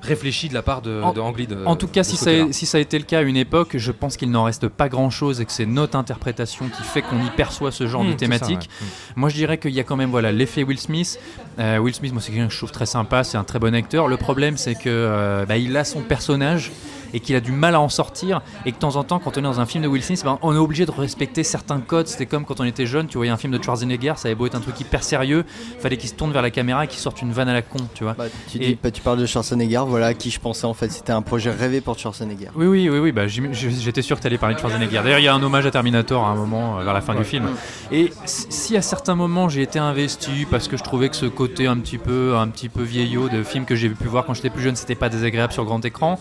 [0.02, 2.78] réfléchi de la part de, En- de En tout cas, si ça, a, si ça
[2.78, 5.44] a été le cas à une époque, je pense qu'il n'en reste pas grand-chose et
[5.44, 8.70] que c'est notre interprétation qui fait qu'on y perçoit ce genre Mmh, de ça, thématique.
[8.80, 8.86] ouais.
[9.16, 11.18] Moi, je dirais qu'il y a quand même voilà l'effet Will Smith.
[11.58, 13.74] Euh, Will Smith, moi, c'est quelqu'un que je trouve très sympa, c'est un très bon
[13.74, 14.08] acteur.
[14.08, 16.70] Le problème, c'est que euh, bah, il a son personnage
[17.14, 19.36] et qu'il a du mal à en sortir et que de temps en temps, quand
[19.36, 21.80] on est dans un film de Will Smith, ben, on est obligé de respecter certains
[21.80, 22.06] codes.
[22.08, 24.46] C'était comme quand on était jeune, tu voyais un film de Schwarzenegger, ça avait beau
[24.46, 25.44] être un truc hyper sérieux,
[25.80, 27.78] fallait qu'il se tourne vers la caméra et qu'il sorte une vanne à la con,
[27.94, 28.14] tu vois.
[28.14, 30.74] Bah, tu, Et- dis, bah, tu parles de Schwarzenegger, voilà à qui je pensais en
[30.74, 30.90] fait.
[30.90, 32.50] C'était un projet rêvé pour Schwarzenegger.
[32.54, 35.00] Oui, oui, oui, oui bah, j'étais sûr que tu allais parler de Schwarzenegger.
[35.02, 37.14] D'ailleurs, il y a un hommage à Terminator à un moment, euh, vers la fin
[37.14, 37.48] du film.
[37.92, 41.66] Et si à certains moments j'ai été investi parce que je trouvais que ce côté
[41.66, 44.50] un petit peu, un petit peu vieillot de film que j'ai pu voir quand j'étais
[44.50, 46.18] plus jeune, c'était pas désagréable sur grand écran.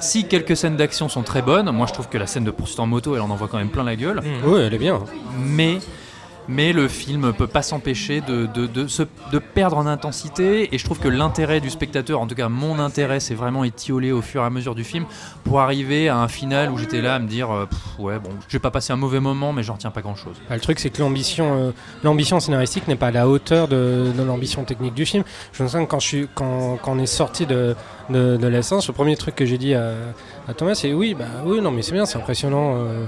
[0.00, 2.80] Si quelques scènes d'action sont très bonnes, moi je trouve que la scène de poursuite
[2.80, 4.22] en moto, elle en envoie quand même plein la gueule.
[4.44, 5.00] Oui, elle est bien.
[5.38, 5.78] Mais
[6.48, 10.78] mais le film peut pas s'empêcher de, de, de, se- de perdre en intensité et
[10.78, 14.22] je trouve que l'intérêt du spectateur, en tout cas mon intérêt, c'est vraiment étiolé au
[14.22, 15.04] fur et à mesure du film
[15.44, 17.66] pour arriver à un final où j'étais là à me dire euh,
[17.98, 20.36] ouais bon, je vais pas passer un mauvais moment mais j'en retiens pas grand chose.
[20.48, 21.70] Bah, le truc, c'est que l'ambition, euh,
[22.02, 25.24] l'ambition scénaristique n'est pas à la hauteur de, l'ambition technique du film.
[25.52, 27.74] Je me souviens que quand, je quand, quand on est sorti de,
[28.10, 29.92] de, séance, le premier truc que j'ai dit à,
[30.48, 33.04] à Thomas, c'est oui, bah oui, non, mais c'est bien, c'est impressionnant euh,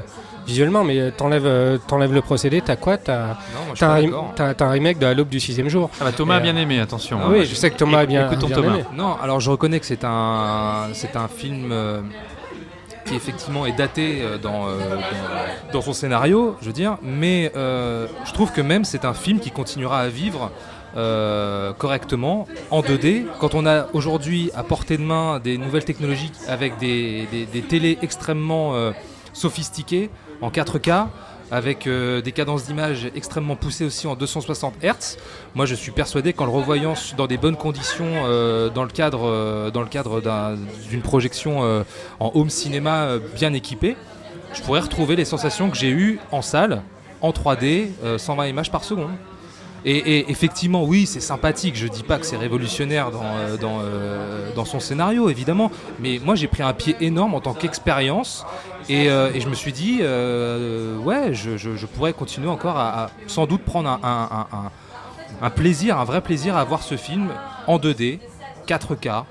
[0.50, 2.98] visuellement, mais t'enlèves, euh, t'enlèves le procédé, t'as quoi?
[2.98, 3.36] T'as,
[3.80, 5.90] un, remake de la l'aube du sixième jour.
[6.00, 7.18] Ah bah Thomas a bien euh, aimé, attention.
[7.22, 7.32] Ah hein.
[7.32, 8.74] oui, je sais que Thomas a bien, bien Thomas.
[8.74, 8.84] aimé.
[8.94, 12.00] Non, alors je reconnais que c'est un, c'est un film euh,
[13.06, 14.70] qui effectivement est daté euh, dans, euh,
[15.68, 19.14] dans, dans son scénario, je veux dire, mais euh, je trouve que même c'est un
[19.14, 20.50] film qui continuera à vivre
[20.96, 23.24] euh, correctement en 2D.
[23.38, 27.62] Quand on a aujourd'hui à portée de main des nouvelles technologies avec des, des, des
[27.62, 28.90] télés extrêmement euh,
[29.32, 30.10] sophistiquées
[30.40, 31.06] en 4K,
[31.52, 35.16] avec euh, des cadences d'image extrêmement poussées aussi en 260 Hz.
[35.56, 39.22] Moi, je suis persuadé qu'en le revoyant dans des bonnes conditions, euh, dans le cadre,
[39.26, 40.56] euh, dans le cadre d'un-
[40.88, 41.60] d'une projection
[42.20, 43.96] en home cinéma bien équipée,
[44.54, 46.82] je pourrais retrouver les sensations que j'ai eues en salle,
[47.20, 49.10] en 3D, euh, 120 images par seconde.
[49.84, 51.74] Et, effectivement, oui, c'est sympathique.
[51.74, 53.80] Je dis pas que c'est révolutionnaire dans,
[54.54, 55.70] dans son scénario, évidemment.
[56.00, 58.44] Mais moi, j'ai pris un pied énorme en tant qu'expérience.
[58.90, 63.46] Et, euh, et je me suis dit, euh, ouais, je, pourrais continuer encore à, sans
[63.46, 67.28] doute prendre un, plaisir, un vrai plaisir à voir ce film
[67.68, 68.18] en 2D,
[68.66, 69.26] 4K,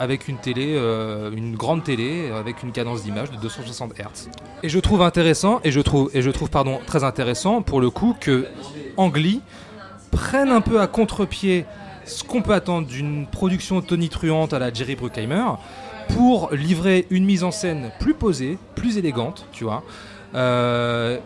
[0.00, 4.30] avec une télé, euh, une grande télé, avec une cadence d'image de 260 Hz.
[4.64, 7.90] Et je trouve intéressant, et je trouve, et je trouve pardon, très intéressant pour le
[7.90, 8.48] coup que
[8.96, 9.42] Angly
[10.10, 11.66] prenne un peu à contre-pied
[12.04, 15.44] ce qu'on peut attendre d'une production tonitruante à la Jerry Bruckheimer
[16.08, 19.82] pour livrer une mise en scène plus posée, plus élégante, tu vois.
[20.34, 21.18] Euh,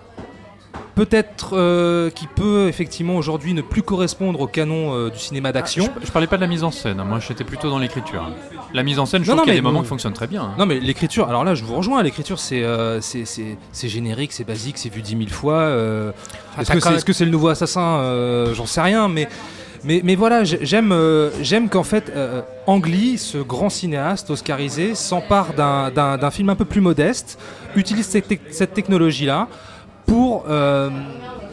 [0.94, 5.88] Peut-être euh, qui peut effectivement aujourd'hui ne plus correspondre au canon euh, du cinéma d'action.
[6.00, 7.04] Je, je parlais pas de la mise en scène, hein.
[7.04, 8.28] moi j'étais plutôt dans l'écriture.
[8.74, 10.26] La mise en scène, je Non, trouve qu'il y a des moments qui fonctionnent très
[10.26, 10.42] bien.
[10.42, 10.54] hein.
[10.58, 14.76] Non mais l'écriture, alors là je vous rejoins, l'écriture c'est euh, c'est- générique, c'est basique,
[14.76, 15.62] c'est vu dix mille fois.
[16.56, 18.50] Ah, Est-ce que c'est le nouveau assassin?
[18.52, 19.28] J'en sais rien, mais,
[19.84, 20.42] mais, voilà,
[20.92, 25.90] euh, j'aime qu'en fait euh, Ang Lee, ce grand cinéaste oscarisé, s'empare d'un-
[26.30, 27.38] film un peu plus modeste,
[27.76, 29.48] utilise cette, tec- cette technologie-là
[30.06, 30.90] pour euh,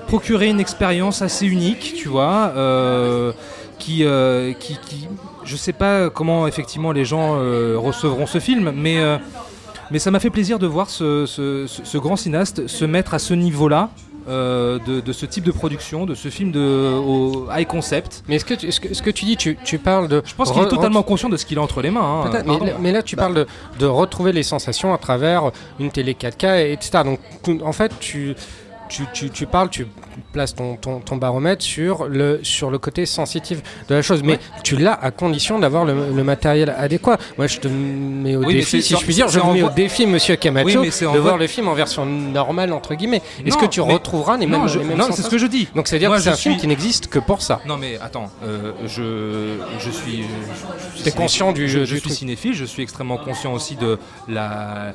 [0.08, 3.32] procurer une expérience assez unique, tu vois, euh,
[3.80, 5.08] qui, euh, qui, qui,
[5.44, 9.18] je sais pas comment effectivement les gens euh, recevront ce film, mais, euh,
[10.00, 13.90] ça m'a fait plaisir de voir ce grand cinéaste se mettre à ce niveau-là.
[14.28, 18.24] Euh, de, de ce type de production, de ce film de, au high concept.
[18.28, 20.22] Mais est-ce que, tu- est-ce que, est-ce que tu dis, tu, tu parles de.
[20.26, 22.02] Je pense qu'il est totalement conscient de ce qu'il a entre les mains.
[22.02, 22.30] hein.
[22.46, 23.48] Mais, là- mais là, tu parles de,
[23.80, 27.04] de retrouver les sensations à travers une télé 4K, etc.
[27.04, 27.20] Donc,
[27.64, 28.36] en fait, tu,
[28.90, 29.88] tu, tu, tu parles, tu
[30.34, 34.22] places ton, ton, ton baromètre sur le, sur le côté sensitif de la chose.
[34.24, 37.18] Mais tu l'as à condition d'avoir le, le matériel adéquat.
[37.38, 39.70] Moi, je te mets au Oui, défi, si je puis dire, je vous mets au
[39.70, 43.22] défi, monsieur Camacho, Oui, de voir le film en version normale, entre guillemets.
[43.46, 45.38] Est-ce Non, que tu retrouveras les Non, mêmes, je- les mêmes non, c'est ce que
[45.38, 45.68] je dis.
[45.76, 47.62] Donc, c'est-à-dire que c'est un film qui n'existe que pour ça.
[47.66, 50.24] Non mais attends, euh, je, je suis.
[50.24, 50.28] je-
[50.92, 53.76] je suis T'es conscient du- je, du je suis cinéphile, je suis extrêmement conscient aussi
[53.76, 53.98] de
[54.28, 54.94] la,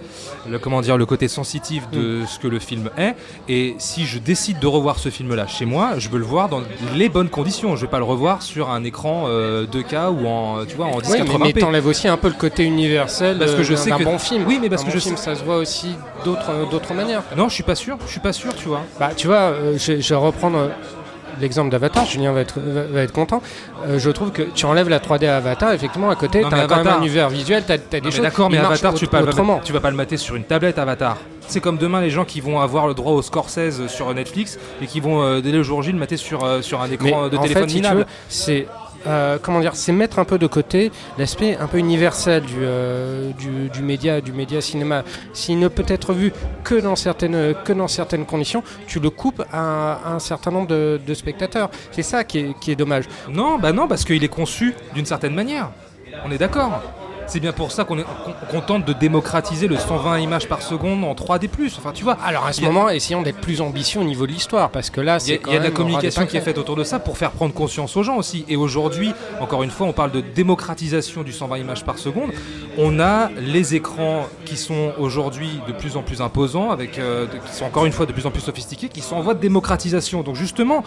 [0.48, 1.96] le comment dire, le côté sensitif Mm.
[1.96, 3.14] de ce que le film est.
[3.48, 6.62] Et si je décide de revoir ce film-là chez moi, je veux le voir dans
[6.94, 7.76] les bonnes conditions.
[7.76, 10.96] Je vais pas le revoir sur un écran euh, 2K ou en, tu vois, en
[10.98, 11.38] Oui, mais, 1080p.
[11.44, 14.18] mais t'enlèves aussi un peu le côté universel Parce que je d'un- sais que- bon
[14.18, 14.44] film.
[14.46, 15.94] Oui, mais parce Un que bon je film, sais- ça se voit aussi
[16.24, 17.22] d'autres d'autres manières.
[17.36, 17.96] Non, je suis pas sûr.
[18.06, 18.80] Je suis pas sûr, tu vois.
[18.98, 20.68] Bah, tu vois, euh, je, je vais reprendre euh,
[21.40, 22.06] l'exemple d'Avatar.
[22.06, 23.42] Julien va être, va, va être content.
[23.86, 26.66] Euh, je trouve que tu enlèves la 3D à Avatar, effectivement, à côté, tu as
[26.66, 29.22] quand même un univers visuel, tu as, des Non, choses D'accord, mais Avatar, tu, pas
[29.22, 29.60] autrement.
[29.64, 31.16] tu vas pas le mater sur une tablette, Avatar.
[31.48, 34.86] C'est comme demain les gens qui vont avoir le droit au Scorsese sur Netflix et
[34.86, 37.36] qui vont euh, dès le jour J le mater sur, euh, sur un écran de
[37.36, 38.00] téléphone fait, si minable.
[38.00, 38.66] veux, c'est
[39.06, 43.32] euh, comment dire, c'est mettre un peu de côté l'aspect un peu universel du, euh,
[43.82, 45.04] média, du média cinéma.
[45.32, 46.32] S'il ne peut être vu
[46.64, 47.54] que dans certaines,
[48.26, 51.70] conditions, tu le coupes à, un certain nombre de, de spectateurs.
[51.92, 53.04] C'est ça qui est, qui est dommage.
[53.28, 55.70] Non, bah non, parce qu'il est conçu d'une certaine manière.
[56.24, 56.82] On est d'accord.
[57.30, 57.96] C'est bien pour ça qu'on
[58.50, 61.48] qu'on tente de démocratiser le 120 images par seconde en 3D+.
[61.78, 64.32] Enfin, tu vois, Alors à ce a- moment, essayons d'être plus ambitieux au niveau de
[64.32, 66.74] l'histoire, parce que là, il y a, y de la communication qui est faite autour
[66.74, 68.44] de ça pour faire prendre conscience aux gens aussi.
[68.48, 72.30] Et aujourd'hui, encore une fois, on parle de démocratisation du 120 images par seconde.
[72.76, 77.38] On a les écrans qui sont aujourd'hui de plus en plus imposants, avec, euh, de-
[77.38, 79.40] qui sont encore une fois de plus en plus sophistiqués, qui sont en voie de
[79.40, 80.22] démocratisation.
[80.22, 80.82] Donc justement,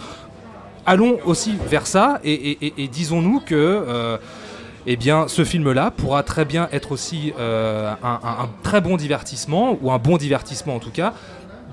[0.85, 4.17] allons aussi vers ça et, et- et- et disons-nous que euh,
[4.85, 8.97] eh bien, ce film-là pourra très bien être aussi euh, un, un- un très bon
[8.97, 11.13] divertissement, ou un bon divertissement en tout cas,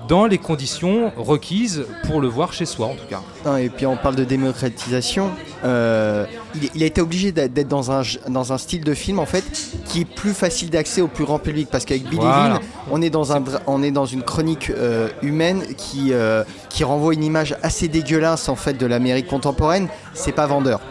[0.07, 3.21] dans les conditions requises pour le voir chez soi en tout cas.
[3.45, 5.29] Non, et puis on parle de démocratisation.
[5.63, 9.27] euh, il, il a été obligé d'être dans un, dans un style de film en
[9.27, 9.43] fait
[9.85, 12.55] qui est plus facile d'accès au plus grand public parce qu'avec Billy Voilà.
[12.55, 16.83] Lynn, on est dans un on est dans une chronique euh, humaine qui euh, qui
[16.83, 19.87] renvoie une image assez dégueulasse en fait de l'Amérique contemporaine.
[20.15, 20.81] C'est pas vendeur.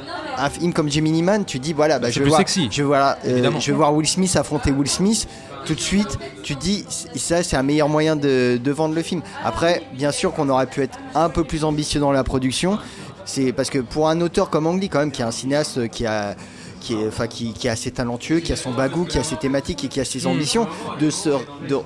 [0.42, 2.86] Un film comme Gemini Man, tu dis voilà, bah, je vais voir, sexy, je vais
[2.86, 5.28] voir, euh, je vais voir Will Smith affronter Will Smith.
[5.66, 9.20] Tout de suite, tu dis ça c'est un meilleur moyen de, de vendre le film.
[9.44, 12.78] Après, bien sûr qu'on aurait pu être un peu plus ambitieux dans la production.
[13.26, 15.88] C'est parce que pour un auteur comme Ang Lee, quand même, qui est un cinéaste
[15.90, 16.34] qui a
[16.80, 19.36] qui est, enfin, qui, qui est assez talentueux, qui a son bagou, qui a ses
[19.36, 20.26] thématiques et qui a ses Mm.
[20.28, 20.66] ambitions,
[20.98, 21.28] de se
[21.68, 21.76] de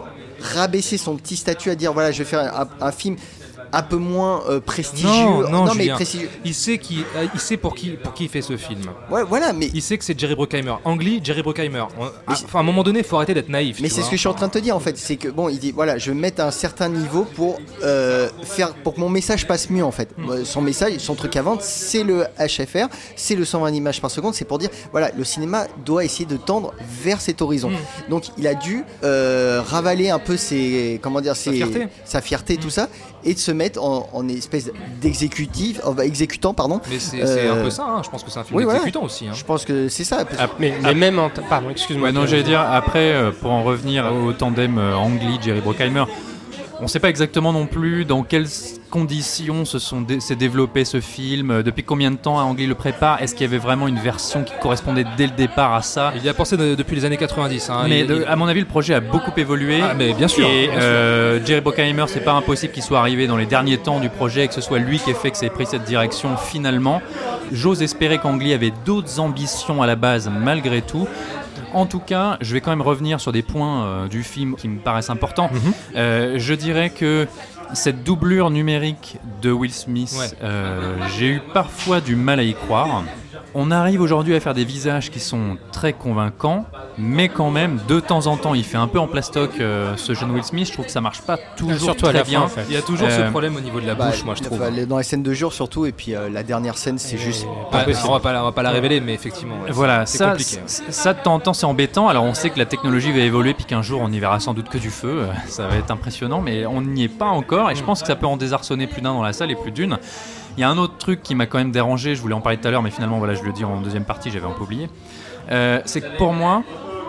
[0.40, 3.16] rabaisser son petit statut à dire voilà, je vais faire un, un film
[3.72, 5.08] un peu moins euh, prestigieux.
[5.08, 6.30] Non, non, mais prestigieux.
[6.44, 8.82] Il sait, qui, euh, il sait pour, qui, pour qui il fait ce film.
[9.10, 10.74] Ouais, voilà, mais Il sait que c'est Jerry Bruckheimer.
[10.84, 11.84] Ang Lee, Jerry Bruckheimer.
[12.26, 13.78] Ah, Enfin, à un moment donné, il faut arrêter d'être naïf.
[13.80, 15.28] Mais c'est ce que je suis en train de te dire en fait, c'est que
[15.28, 19.00] bon, il dit voilà, je vais mettre un certain niveau pour euh, faire pour que
[19.00, 20.10] mon message passe mieux en fait.
[20.18, 20.44] Hmm.
[20.44, 24.34] Son message, son truc à vendre, c'est le HFR, c'est le 120 images par seconde,
[24.34, 26.72] c'est pour dire voilà, le cinéma doit essayer de tendre
[27.02, 27.70] vers cet horizon.
[27.70, 28.10] Hmm.
[28.10, 31.88] Donc il a dû euh, ravaler un peu ses comment dire Sa fierté.
[32.04, 32.88] sa fierté, tout ça,
[33.24, 36.80] et de se mettre en, en espèce d'exécutif, en- exécutant pardon.
[36.90, 38.02] Mais c'est c'est un Euh, peu ça, hein.
[38.04, 38.80] je pense que c'est un film oui, voilà.
[38.80, 39.26] d'exécutant aussi.
[39.26, 39.32] hein.
[39.34, 40.24] Je pense que c'est ça.
[40.24, 41.30] parce- Ah, Mais, mais même en.
[41.48, 42.08] Pardon, excuse-moi.
[42.08, 45.60] Ouais, non, j'allais dire, après, euh, pour en revenir au tandem euh, Ang Lee, Jerry
[45.60, 46.04] Bruckheimer,
[46.80, 48.46] on ne sait pas exactement non plus dans quelles
[48.98, 52.76] conditions se sont s'est développé ce film, euh, depuis combien de temps Ang Lee le
[52.76, 56.12] prépare, est-ce qu'il y avait vraiment une version qui correspondait dès le départ à ça?
[56.16, 57.70] Il y a pensé de- depuis les années 90.
[57.70, 57.86] hein.
[57.88, 59.80] mais Il- de- il- à mon avis, le projet a beaucoup évolué.
[59.82, 60.80] Ah, mais bien sûr, Et bien sûr.
[60.80, 64.44] euh, Jerry Bruckheimer, c'est pas impossible qu'il soit arrivé dans les derniers temps du projet,
[64.44, 67.02] et que ce soit lui qui ait fait que ça ait pris cette direction finalement.
[67.50, 71.08] J'ose espérer qu'Ang Lee avait d'autres ambitions à la base, malgré tout.
[71.72, 74.68] En tout cas, je vais quand même revenir sur des points euh, du film qui
[74.68, 75.50] me paraissent importants.
[75.52, 75.72] Mhm.
[75.96, 77.26] Euh, je dirais que
[77.74, 80.26] cette doublure numérique de Will Smith, Ouais.
[80.42, 83.02] euh, j'ai eu parfois du mal à y croire.
[83.56, 86.64] On arrive aujourd'hui à faire des visages qui sont très convaincants,
[86.98, 90.12] mais quand même, de temps en temps, il fait un peu en plastoc euh, ce
[90.12, 90.66] jeune Will Smith.
[90.66, 92.40] Je trouve que ça marche pas toujours Surtout à très fin, bien.
[92.42, 92.64] en fait.
[92.68, 94.42] Il y a toujours Euh, ce problème au niveau de la bah, bouche, moi je
[94.42, 94.60] trouve.
[94.60, 97.16] enfin, les- dans les scènes de jour surtout, et puis euh, la dernière scène, c'est
[97.16, 97.46] juste.
[97.70, 99.54] Pas on, va pas la, on va pas la révéler, mais effectivement.
[99.64, 100.58] ouais, Voilà, c'est ça, compliqué.
[100.66, 102.08] ça de temps en temps c'est embêtant.
[102.08, 104.52] Alors on sait que la technologie va évoluer, puis qu'un jour on y verra sans
[104.52, 105.26] doute que du feu.
[105.28, 107.70] Euh, Ça va être impressionnant, mais on n'y est pas encore.
[107.70, 109.70] Et je pense que ça peut en désarçonner plus d'un dans la salle et plus
[109.70, 109.96] d'une.
[110.56, 112.14] Il y a un autre truc qui m'a quand même dérangé.
[112.14, 114.04] Je voulais en parler tout à l'heure, mais finalement voilà, je le dis en deuxième
[114.04, 114.88] partie, j'avais un peu oublié.
[115.50, 116.62] Euh, c'est que pour moi,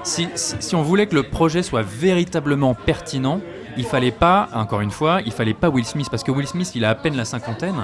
[0.04, 3.40] si, si- si on voulait que le projet soit véritablement pertinent,
[3.78, 6.72] il fallait pas, encore une fois, il fallait pas Will Smith parce que Will Smith,
[6.76, 7.76] il a à peine la cinquantaine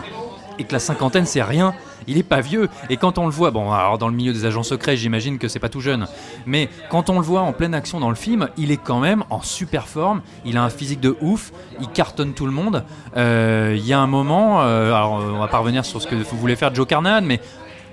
[0.60, 1.74] et que la cinquantaine c'est rien.
[2.08, 4.46] Il est pas vieux et quand on le voit, bon, alors dans le milieu des
[4.46, 6.08] agents secrets, j'imagine que c'est pas tout jeune,
[6.46, 9.24] mais quand on le voit en pleine action dans le film, il est quand même
[9.30, 10.22] en super forme.
[10.46, 12.84] Il a un physique de ouf, il cartonne tout le monde.
[13.18, 16.16] Euh, Il y a un moment, euh, alors on va pas revenir sur ce que
[16.16, 17.40] vous voulez faire Joe Carnahan, mais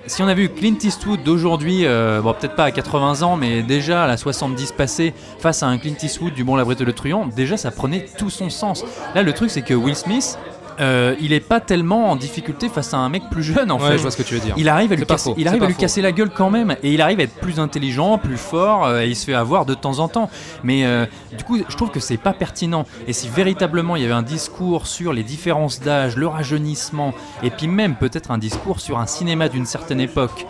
[0.08, 3.62] si on a vu Clint Eastwood d'aujourd'hui, euh, bon peut-être pas à 80 ans, mais
[3.62, 7.26] déjà à la 70 passée, face à un Clint Eastwood du Bon Labrette le Truand,
[7.26, 8.84] déjà ça prenait tout son sens.
[9.14, 10.38] Là le truc c'est que Will Smith,
[10.80, 13.88] euh, il est pas tellement en difficulté face à un mec plus jeune en Ouais,
[13.88, 13.96] fait.
[13.98, 14.54] je vois ce que tu veux dire.
[14.56, 15.80] Il arrive à lui casser, faux, il c'est arrive à pas lui faux.
[15.80, 19.00] casser la gueule quand même, et il arrive à être plus intelligent, plus fort, euh,
[19.02, 20.30] et il se fait avoir de temps en temps.
[20.64, 22.84] Mais euh, du coup, je trouve que c'est pas pertinent.
[23.06, 27.12] Et si véritablement il y avait un discours sur les différences d'âge, le rajeunissement,
[27.42, 30.46] et puis même peut-être un discours sur un cinéma d'une certaine époque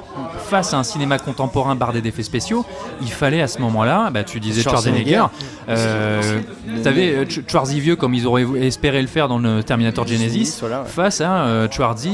[0.49, 2.65] face à un cinéma contemporain bardé d'effets spéciaux,
[3.03, 5.15] il fallait à ce moment-là, bah, tu disais Schwarzenegger.
[5.17, 5.29] Schwarzenegger,
[5.69, 6.41] euh,
[6.87, 10.18] euh, Ch- Schwarzy vieux comme ils auraient espéré le faire dans le Terminator Genesis,
[10.61, 10.89] Voilà, ouais.
[10.89, 11.69] face à euh,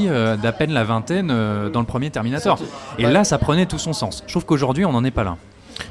[0.07, 2.57] euh, d'à peine la vingtaine euh, dans le premier Terminator.
[2.97, 3.11] Et Ouais.
[3.11, 4.23] là, ça prenait tout son sens.
[4.27, 5.37] Je trouve qu'aujourd'hui, on n'en est pas là.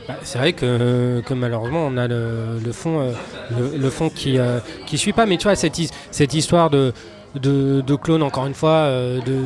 [0.08, 3.12] Bah, c'est vrai que, que malheureusement on a le, le fond, euh,
[3.50, 5.26] le, le fond qui euh, qui suit pas.
[5.26, 6.92] Mais tu vois cette histoire de
[7.34, 9.42] de, de clone encore une fois euh, de,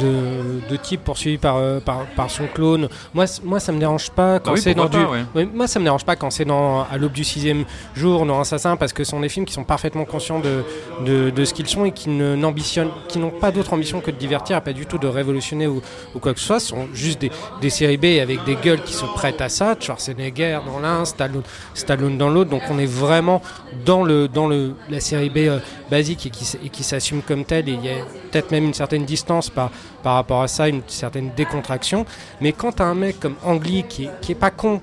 [0.00, 2.88] de, de type poursuivi par, euh, par, par son clone.
[3.14, 4.98] Moi moi ça me dérange pas quand Ah oui, c'est dans du
[5.34, 5.46] ouais.
[5.52, 8.76] Moi ça me dérange pas quand c'est dans à l'aube du sixième jour dans Assassin
[8.76, 11.84] parce que ce sont des films qui sont parfaitement conscients de, de, ce qu'ils sont
[11.84, 14.86] et qui ne n'ambitionnent qui n'ont pas d'autre ambition que de divertir et pas du
[14.86, 15.82] tout de révolutionner ou,
[16.14, 16.60] ou quoi que ce soit.
[16.60, 19.74] Ce sont juste des, des séries B avec des gueules qui se prêtent à ça.
[19.80, 21.42] Schwarzenegger dans l'un Stallone,
[21.74, 22.50] Stallone dans l'autre.
[22.50, 23.42] Donc on est vraiment
[23.84, 25.58] dans le dans le la série B euh,
[25.90, 28.74] basique et qui, et qui s'assume comme telle et il y a peut-être même une
[28.74, 29.70] certaine distance par,
[30.02, 32.06] par rapport à ça une certaine décontraction
[32.40, 34.80] mais quand t'as un mec comme Ang Lee qui qui est pas con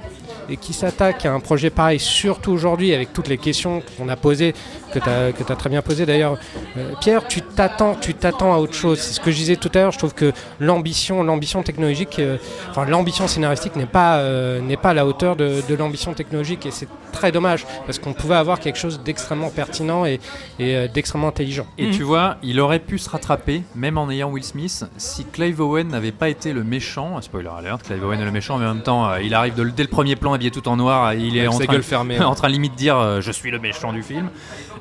[0.50, 4.16] et qui s'attaque à un projet pareil, surtout aujourd'hui avec toutes les questions qu'on a
[4.16, 4.54] posées,
[4.93, 6.38] que tu as, très bien posées d'ailleurs,
[6.78, 9.00] euh, Pierre, tu t'attends, tu t'attends à autre chose.
[9.00, 9.91] C'est ce que je disais tout à l'heure.
[9.91, 12.38] Je trouve que l'ambition, l'ambition technologique, euh,
[12.70, 16.72] enfin l'ambition scénaristique n'est pas euh, n'est pas à la hauteur de, l'ambition technologique et
[16.72, 16.88] c'est
[17.20, 20.20] très dommage parce qu'on pouvait avoir quelque chose d'extrêmement pertinent et,
[20.57, 21.67] et d'extrêmement intelligent.
[21.78, 25.59] Et tu vois, il aurait pu se rattraper, même en ayant Will Smith, si Clive
[25.59, 27.22] Owen n'avait pas été le méchant.
[27.22, 29.89] Spoiler alert, Clive Owen est le méchant, mais en même temps, il arrive dès le
[29.89, 31.13] premier plan habillé tout en noir.
[31.13, 34.30] Il est en train, en train limite de dire je suis le méchant du film.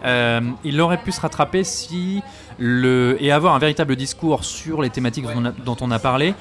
[0.05, 2.23] il aurait pu se rattraper si
[2.59, 5.27] le, et avoir un véritable discours sur les thématiques
[5.65, 6.35] dont on a, parlé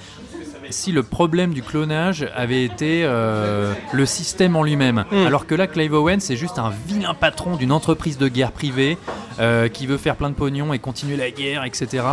[0.70, 5.06] si le problème du clonage avait été euh, le système en lui-même.
[5.12, 5.26] Hmm.
[5.26, 8.98] Alors que là, Clive Owen, c'est juste un vilain patron d'une entreprise de guerre privée
[9.40, 12.04] euh, qui veut faire plein de pognon et continuer la guerre, etc.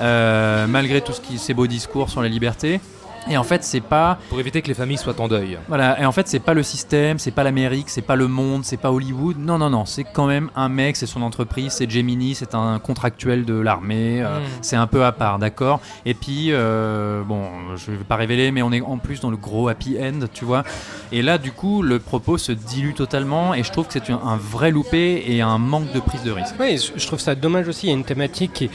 [0.00, 2.80] Euh, malgré tout ce qui, ses beaux discours sur la liberté.
[3.28, 5.58] Et en fait, c'est pas pour éviter que les familles soient en deuil.
[5.68, 6.00] Voilà.
[6.00, 8.76] Et en fait, c'est pas le système, c'est pas l'Amérique, c'est pas le monde, c'est
[8.76, 9.36] pas Hollywood.
[9.38, 9.84] Non, non, non.
[9.84, 14.22] C'est quand même un mec, c'est son entreprise, c'est Gemini, c'est un contractuel de l'armée.
[14.22, 14.42] Euh, hmm.
[14.62, 15.80] C'est un peu à part, d'accord?
[16.04, 19.36] Et puis, euh, bon, je vais pas révéler, mais on est en plus dans le
[19.36, 20.64] gros happy end, tu vois.
[21.12, 24.36] Et là, du coup, le propos se dilue totalement, et je trouve que c'est un
[24.36, 26.54] vrai loupé et un manque de prise de risque.
[26.60, 27.86] Oui, je trouve ça dommage aussi.
[27.86, 28.70] Il y a une thématique qui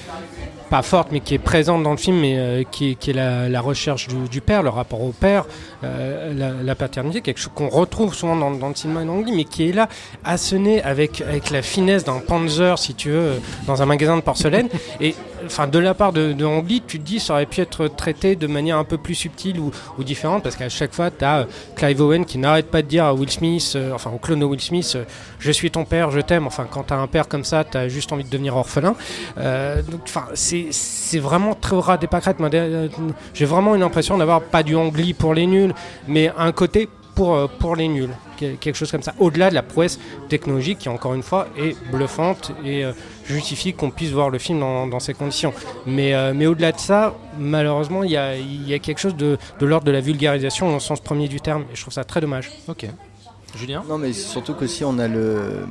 [0.72, 4.08] pas forte, mais qui est présente dans le film, mais euh, qui, est la, recherche
[4.08, 5.44] du, père, le rapport au père,
[5.84, 9.74] euh, la, paternité, quelque chose qu'on retrouve souvent dans, le cinéma anglais, mais qui est
[9.74, 9.90] là,
[10.24, 14.70] assené avec, avec la finesse d'un Panzer, si tu veux, dans un magasin de porcelaine.
[15.02, 15.14] Et
[15.46, 16.48] enfin, de la part de, de
[16.88, 19.72] tu te dis, ça aurait pu être traité de manière un peu plus subtile ou,
[20.04, 23.06] différente, parce qu'à chaque fois, tu as euh, Clive Owen qui n'arrête pas de dire
[23.06, 24.98] à Will Smith, enfin au clone de Will Smith,
[25.39, 26.48] je suis ton père, je t'aime.
[26.48, 28.96] Enfin, quand tu as un père comme ça, tu as juste envie de devenir orphelin.
[29.38, 32.38] donc, enfin, c'est vraiment très ras des pâquerettes.
[32.42, 32.88] Euh,
[33.34, 35.74] j'ai vraiment une impression d'avoir pas du Angli pour les nuls,
[36.08, 38.16] mais un côté pour, euh, pour les nuls.
[38.38, 39.14] Quelque chose comme ça.
[39.20, 42.92] Au-delà de la prouesse technologique qui, encore une fois, est bluffante et euh,
[43.32, 45.54] justifie qu'on puisse voir le film dans, ces conditions.
[45.86, 49.66] Mais, mais au-delà de ça, malheureusement, il y a, y a, quelque chose de, de
[49.66, 51.64] l'ordre de la vulgarisation au sens premier du terme.
[51.72, 52.52] Et je trouve ça très dommage.
[52.68, 52.88] Ok.
[53.56, 55.66] Julien Non, mais surtout que si on a le,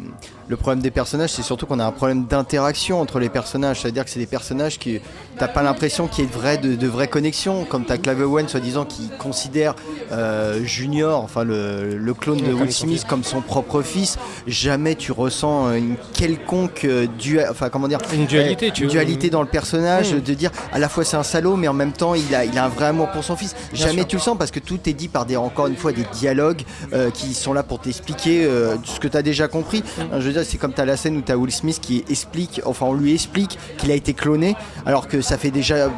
[0.49, 3.81] le problème des personnages, c'est surtout qu'on a un problème d'interaction entre les personnages.
[3.81, 5.01] C'est-à-dire que c'est des personnages qui.
[5.39, 7.65] T'as pas l'impression qu'il y ait de vraies, de, vraies connexions.
[7.65, 9.75] Comme t'as Clive Owen, soi-disant, qui considère
[10.13, 14.19] euh, Junior, enfin le, le clone de Will Smith, comme son propre fils.
[14.47, 17.07] Jamais tu ressens une quelconque euh,
[17.51, 20.13] enfin, comment dire, une dualité, une dualité dans le personnage.
[20.13, 20.21] Hmm.
[20.21, 22.59] De dire à la fois c'est un salaud, mais en même temps il a, il
[22.59, 23.55] a un vrai amour pour son fils.
[23.73, 26.05] Jamais tu le sens parce que tout est dit par des, encore une fois, des
[26.13, 26.63] dialogues
[26.93, 28.45] euh, qui sont là pour t'expliquer
[28.85, 29.85] ce que tu as déjà compris.
[29.97, 30.19] Hmm.
[30.19, 32.05] Je veux dire, c'est comme tu as la scène où tu as Will Smith qui
[32.11, 34.57] explique, enfin on lui explique qu'il a été cloné,
[34.87, 35.89] alors que ça fait déjà,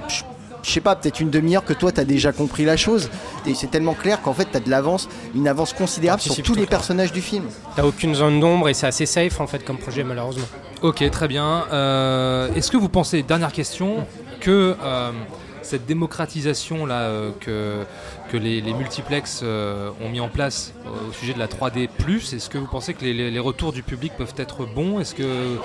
[0.62, 3.11] je sais pas, peut-être une demi-heure que toi tu as déjà compris la chose.
[3.47, 6.55] Et c'est tellement clair qu'en fait tu as de l'avance, une avance considérable sur tous
[6.55, 7.45] les personnages du film.
[7.77, 10.47] T'as aucune zone d'ombre et c'est assez safe en fait comme projet malheureusement.
[10.83, 11.64] Ok, très bien.
[11.73, 14.07] Euh, est-ce que vous pensez, dernière question,
[14.41, 15.12] que euh,
[15.62, 17.85] cette démocratisation là euh, que
[18.33, 21.91] que les, multiplex euh, ont mis en place euh, au sujet de la 3D+.
[22.35, 25.01] Est-ce que vous pensez que les, retours du public peuvent être bons?
[25.01, 25.59] Est-ce que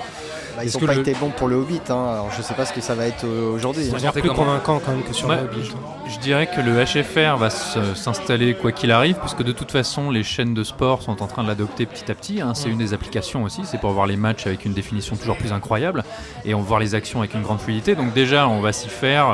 [0.54, 1.80] bah, ils n'ont pas été bons pour le Hobbit.
[1.88, 2.08] Hein.
[2.12, 3.84] Alors je sais pas ce que ça va être euh, aujourd'hui.
[3.84, 5.70] C'est plus convaincant quand même que sur le Hobbit.
[6.08, 10.22] Je, dirais que le HFR va s'installer quoi qu'il arrive, puisque de toute façon les
[10.22, 12.42] chaînes de sport sont en train de l'adopter petit à petit.
[12.42, 12.52] Hein.
[12.54, 12.72] C'est mm.
[12.72, 13.62] une des applications aussi.
[13.64, 16.04] C'est pour voir les matchs avec une définition toujours plus incroyable
[16.44, 17.94] et on voir les actions avec une grande fluidité.
[17.94, 19.28] Donc déjà on va s'y faire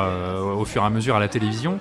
[0.57, 1.79] au fur et à mesure à la télévision.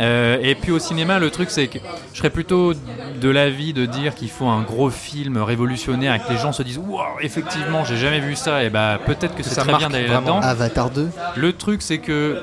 [0.00, 1.78] Euh, et puis au cinéma, le truc c'est que
[2.12, 6.32] je serais plutôt de l'avis de dire qu'il faut un gros film révolutionnaire et que
[6.32, 9.54] les gens se disent Wow, effectivement, j'ai jamais vu ça, et bah peut-être que, c'est
[9.60, 10.40] très bien d'aller là-dedans.
[10.40, 12.42] Avatar 2 Le truc c'est que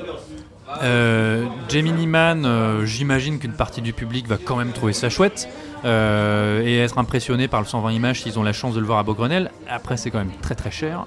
[0.82, 5.48] euh, Gemini Man, euh, j'imagine qu'une partie du public va quand même trouver ça chouette.
[5.84, 8.98] Euh, et être impressionné par le 120 images s'ils ont la chance de le voir
[8.98, 9.52] à Beaugrenelle.
[9.70, 11.06] Après, c'est quand même très très cher.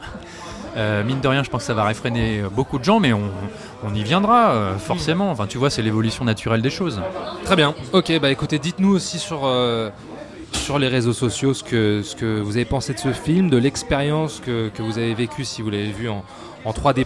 [0.77, 3.93] Euh, mine de rien, je pense que ça va réfréner beaucoup de gens, mais on,
[3.93, 5.31] y viendra euh, forcément.
[5.31, 7.01] Enfin, tu vois, c'est l'évolution naturelle des choses.
[7.43, 7.75] Très bien.
[7.93, 9.89] Ok, bah écoutez, dites-nous aussi sur, euh,
[10.53, 13.57] sur les réseaux sociaux ce que, ce que vous avez pensé de ce film, de
[13.57, 16.23] l'expérience que, que, vous avez vécue si vous l'avez vu en,
[16.63, 17.05] en 3D.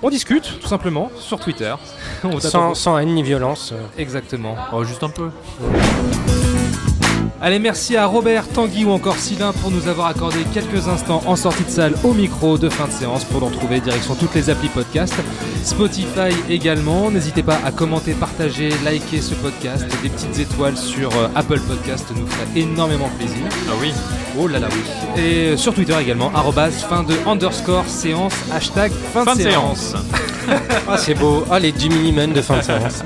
[0.00, 1.74] On discute tout simplement sur Twitter.
[2.40, 3.74] sans, sans, haine ni violence.
[3.96, 4.56] Exactement.
[4.72, 5.30] Oh, juste un peu.
[7.40, 11.36] Allez, merci à Robert, Tanguy ou encore Sylvain pour nous avoir accordé quelques instants en
[11.36, 14.50] sortie de salle au micro de fin de séance pour l'en trouver direction toutes les
[14.50, 15.14] applis podcast,
[15.62, 17.12] Spotify également.
[17.12, 19.86] N'hésitez pas à commenter, partager, liker ce podcast.
[20.02, 23.44] Des petites étoiles sur euh, Apple Podcast nous ferait énormément plaisir.
[23.68, 23.92] Ah oui.
[24.36, 25.22] Oh là là oui.
[25.22, 26.32] Et sur Twitter également,
[26.88, 29.94] fin de underscore séance, hashtag fin, de, séance.
[30.88, 31.44] ah c'est beau.
[31.48, 33.04] Ah les Jimmy Men de fin de séance.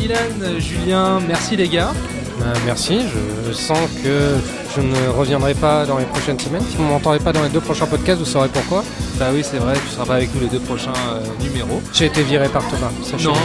[0.00, 1.92] Ilan, Julien, merci les gars.
[2.40, 3.00] Euh, merci,
[3.46, 4.34] je sens que
[4.74, 6.62] je ne reviendrai pas dans les prochaines semaines.
[6.68, 8.82] Si vous ne m'entendez pas dans les deux prochains podcasts, vous saurez pourquoi.
[9.18, 11.80] Bah oui, c'est vrai, tu seras pas avec nous les deux prochains euh, numéros.
[11.92, 12.90] J'ai été viré par Thomas.
[13.04, 13.30] sachez-le.
[13.30, 13.36] Non,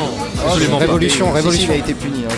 [0.48, 0.86] absolument pas.
[0.86, 1.68] révolution, révolution.
[1.70, 2.24] il a été puni.
[2.26, 2.34] hein,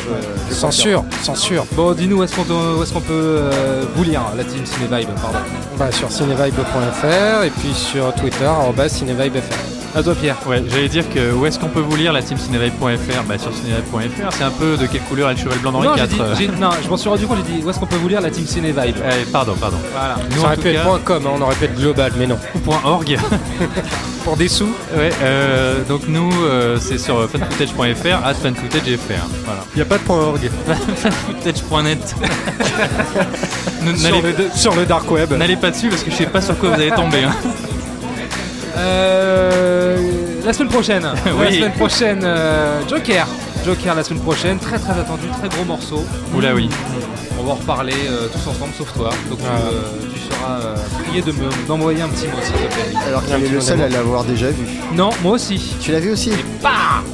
[0.50, 1.66] je- je Censure, censure.
[1.74, 4.66] Bon, dis-nous où est-ce qu'on peut, où est-ce qu'on peut euh, vous lire, la team
[4.66, 5.38] Ciné Vibe, pardon.
[5.78, 9.56] Bah, sur cinevibe.fr et puis sur Twitter, arobase cinevibefr.
[9.96, 10.36] À toi, Pierre.
[10.48, 13.52] Ouais, j'allais dire que où est-ce qu'on peut vous lire la team cinevibe.fr Bah sur
[13.54, 16.08] cinevibe.fr, c'est un peu de quelle couleur est le cheval blanc d'Henri Non, j'ai IV
[16.10, 16.36] dit, euh.
[16.38, 18.22] j'ai- non, je m'en suis rendu compte, j'ai dit où est-ce qu'on peut vous lire
[18.22, 19.78] la team Ciné Vibe Eh, pardon, pardon.
[19.92, 20.16] Voilà.
[20.30, 22.28] Nous, Ça aurait pu être cas, point .com, hein, on aurait pu être global, mais
[22.28, 22.38] non.
[22.86, 23.18] .org.
[24.24, 24.66] Pour des sous
[24.96, 29.26] ouais, euh, donc nous, euh, c'est sur funfootage.fr, at funfootagefr.
[29.46, 29.62] Voilà.
[29.74, 30.40] Il n'y a pas de point .org.
[30.98, 32.16] funfootage.net.
[33.82, 35.32] Ne- Sur N'allez le, sur le dark web.
[35.34, 37.24] n'allez pas dessus parce que je sais pas sur quoi vous allez tomber.
[37.24, 37.32] hein.
[38.80, 39.98] Euh,
[40.46, 41.04] la semaine prochaine.
[41.26, 41.56] La Oui.
[41.56, 43.28] semaine prochaine, euh, Joker.
[43.66, 46.06] Joker la semaine prochaine, très très attendu, très gros morceau.
[46.34, 46.70] Oula oui.
[47.40, 49.10] On va en reparler euh, tous ensemble, sauf toi.
[49.30, 49.60] Donc tu, Ah.
[49.72, 49.82] euh,
[50.14, 53.00] tu seras euh, prié de me- d'envoyer un petit mot s'il te plaît.
[53.08, 54.66] Alors qu'il est le seul à l'avoir déjà vu.
[54.94, 55.76] Non, moi aussi.
[55.82, 56.32] Tu l'as vu aussi
[56.64, 56.70] Bah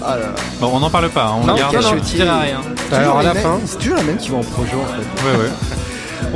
[0.05, 0.35] Ah là là.
[0.61, 1.75] Bon, on n'en parle pas, hein, on Non, le garde.
[1.75, 2.61] non, non, je rien.
[2.91, 5.27] Alors à la fin, C'est toujours la même qui va en projo en fait.
[5.27, 5.49] Ouais, ouais.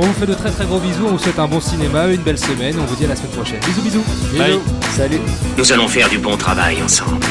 [0.02, 2.22] On vous fait de très très gros bisous, on vous souhaite un bon cinéma, une
[2.22, 3.60] belle semaine, on vous dit à la semaine prochaine.
[3.66, 4.04] Bisous bisous.
[4.38, 4.58] Bye.
[4.96, 5.20] Salut.
[5.58, 7.26] Nous allons faire du bon travail ensemble.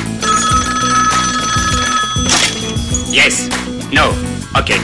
[3.11, 3.49] Yes.
[3.91, 4.03] No.
[4.55, 4.79] Ok.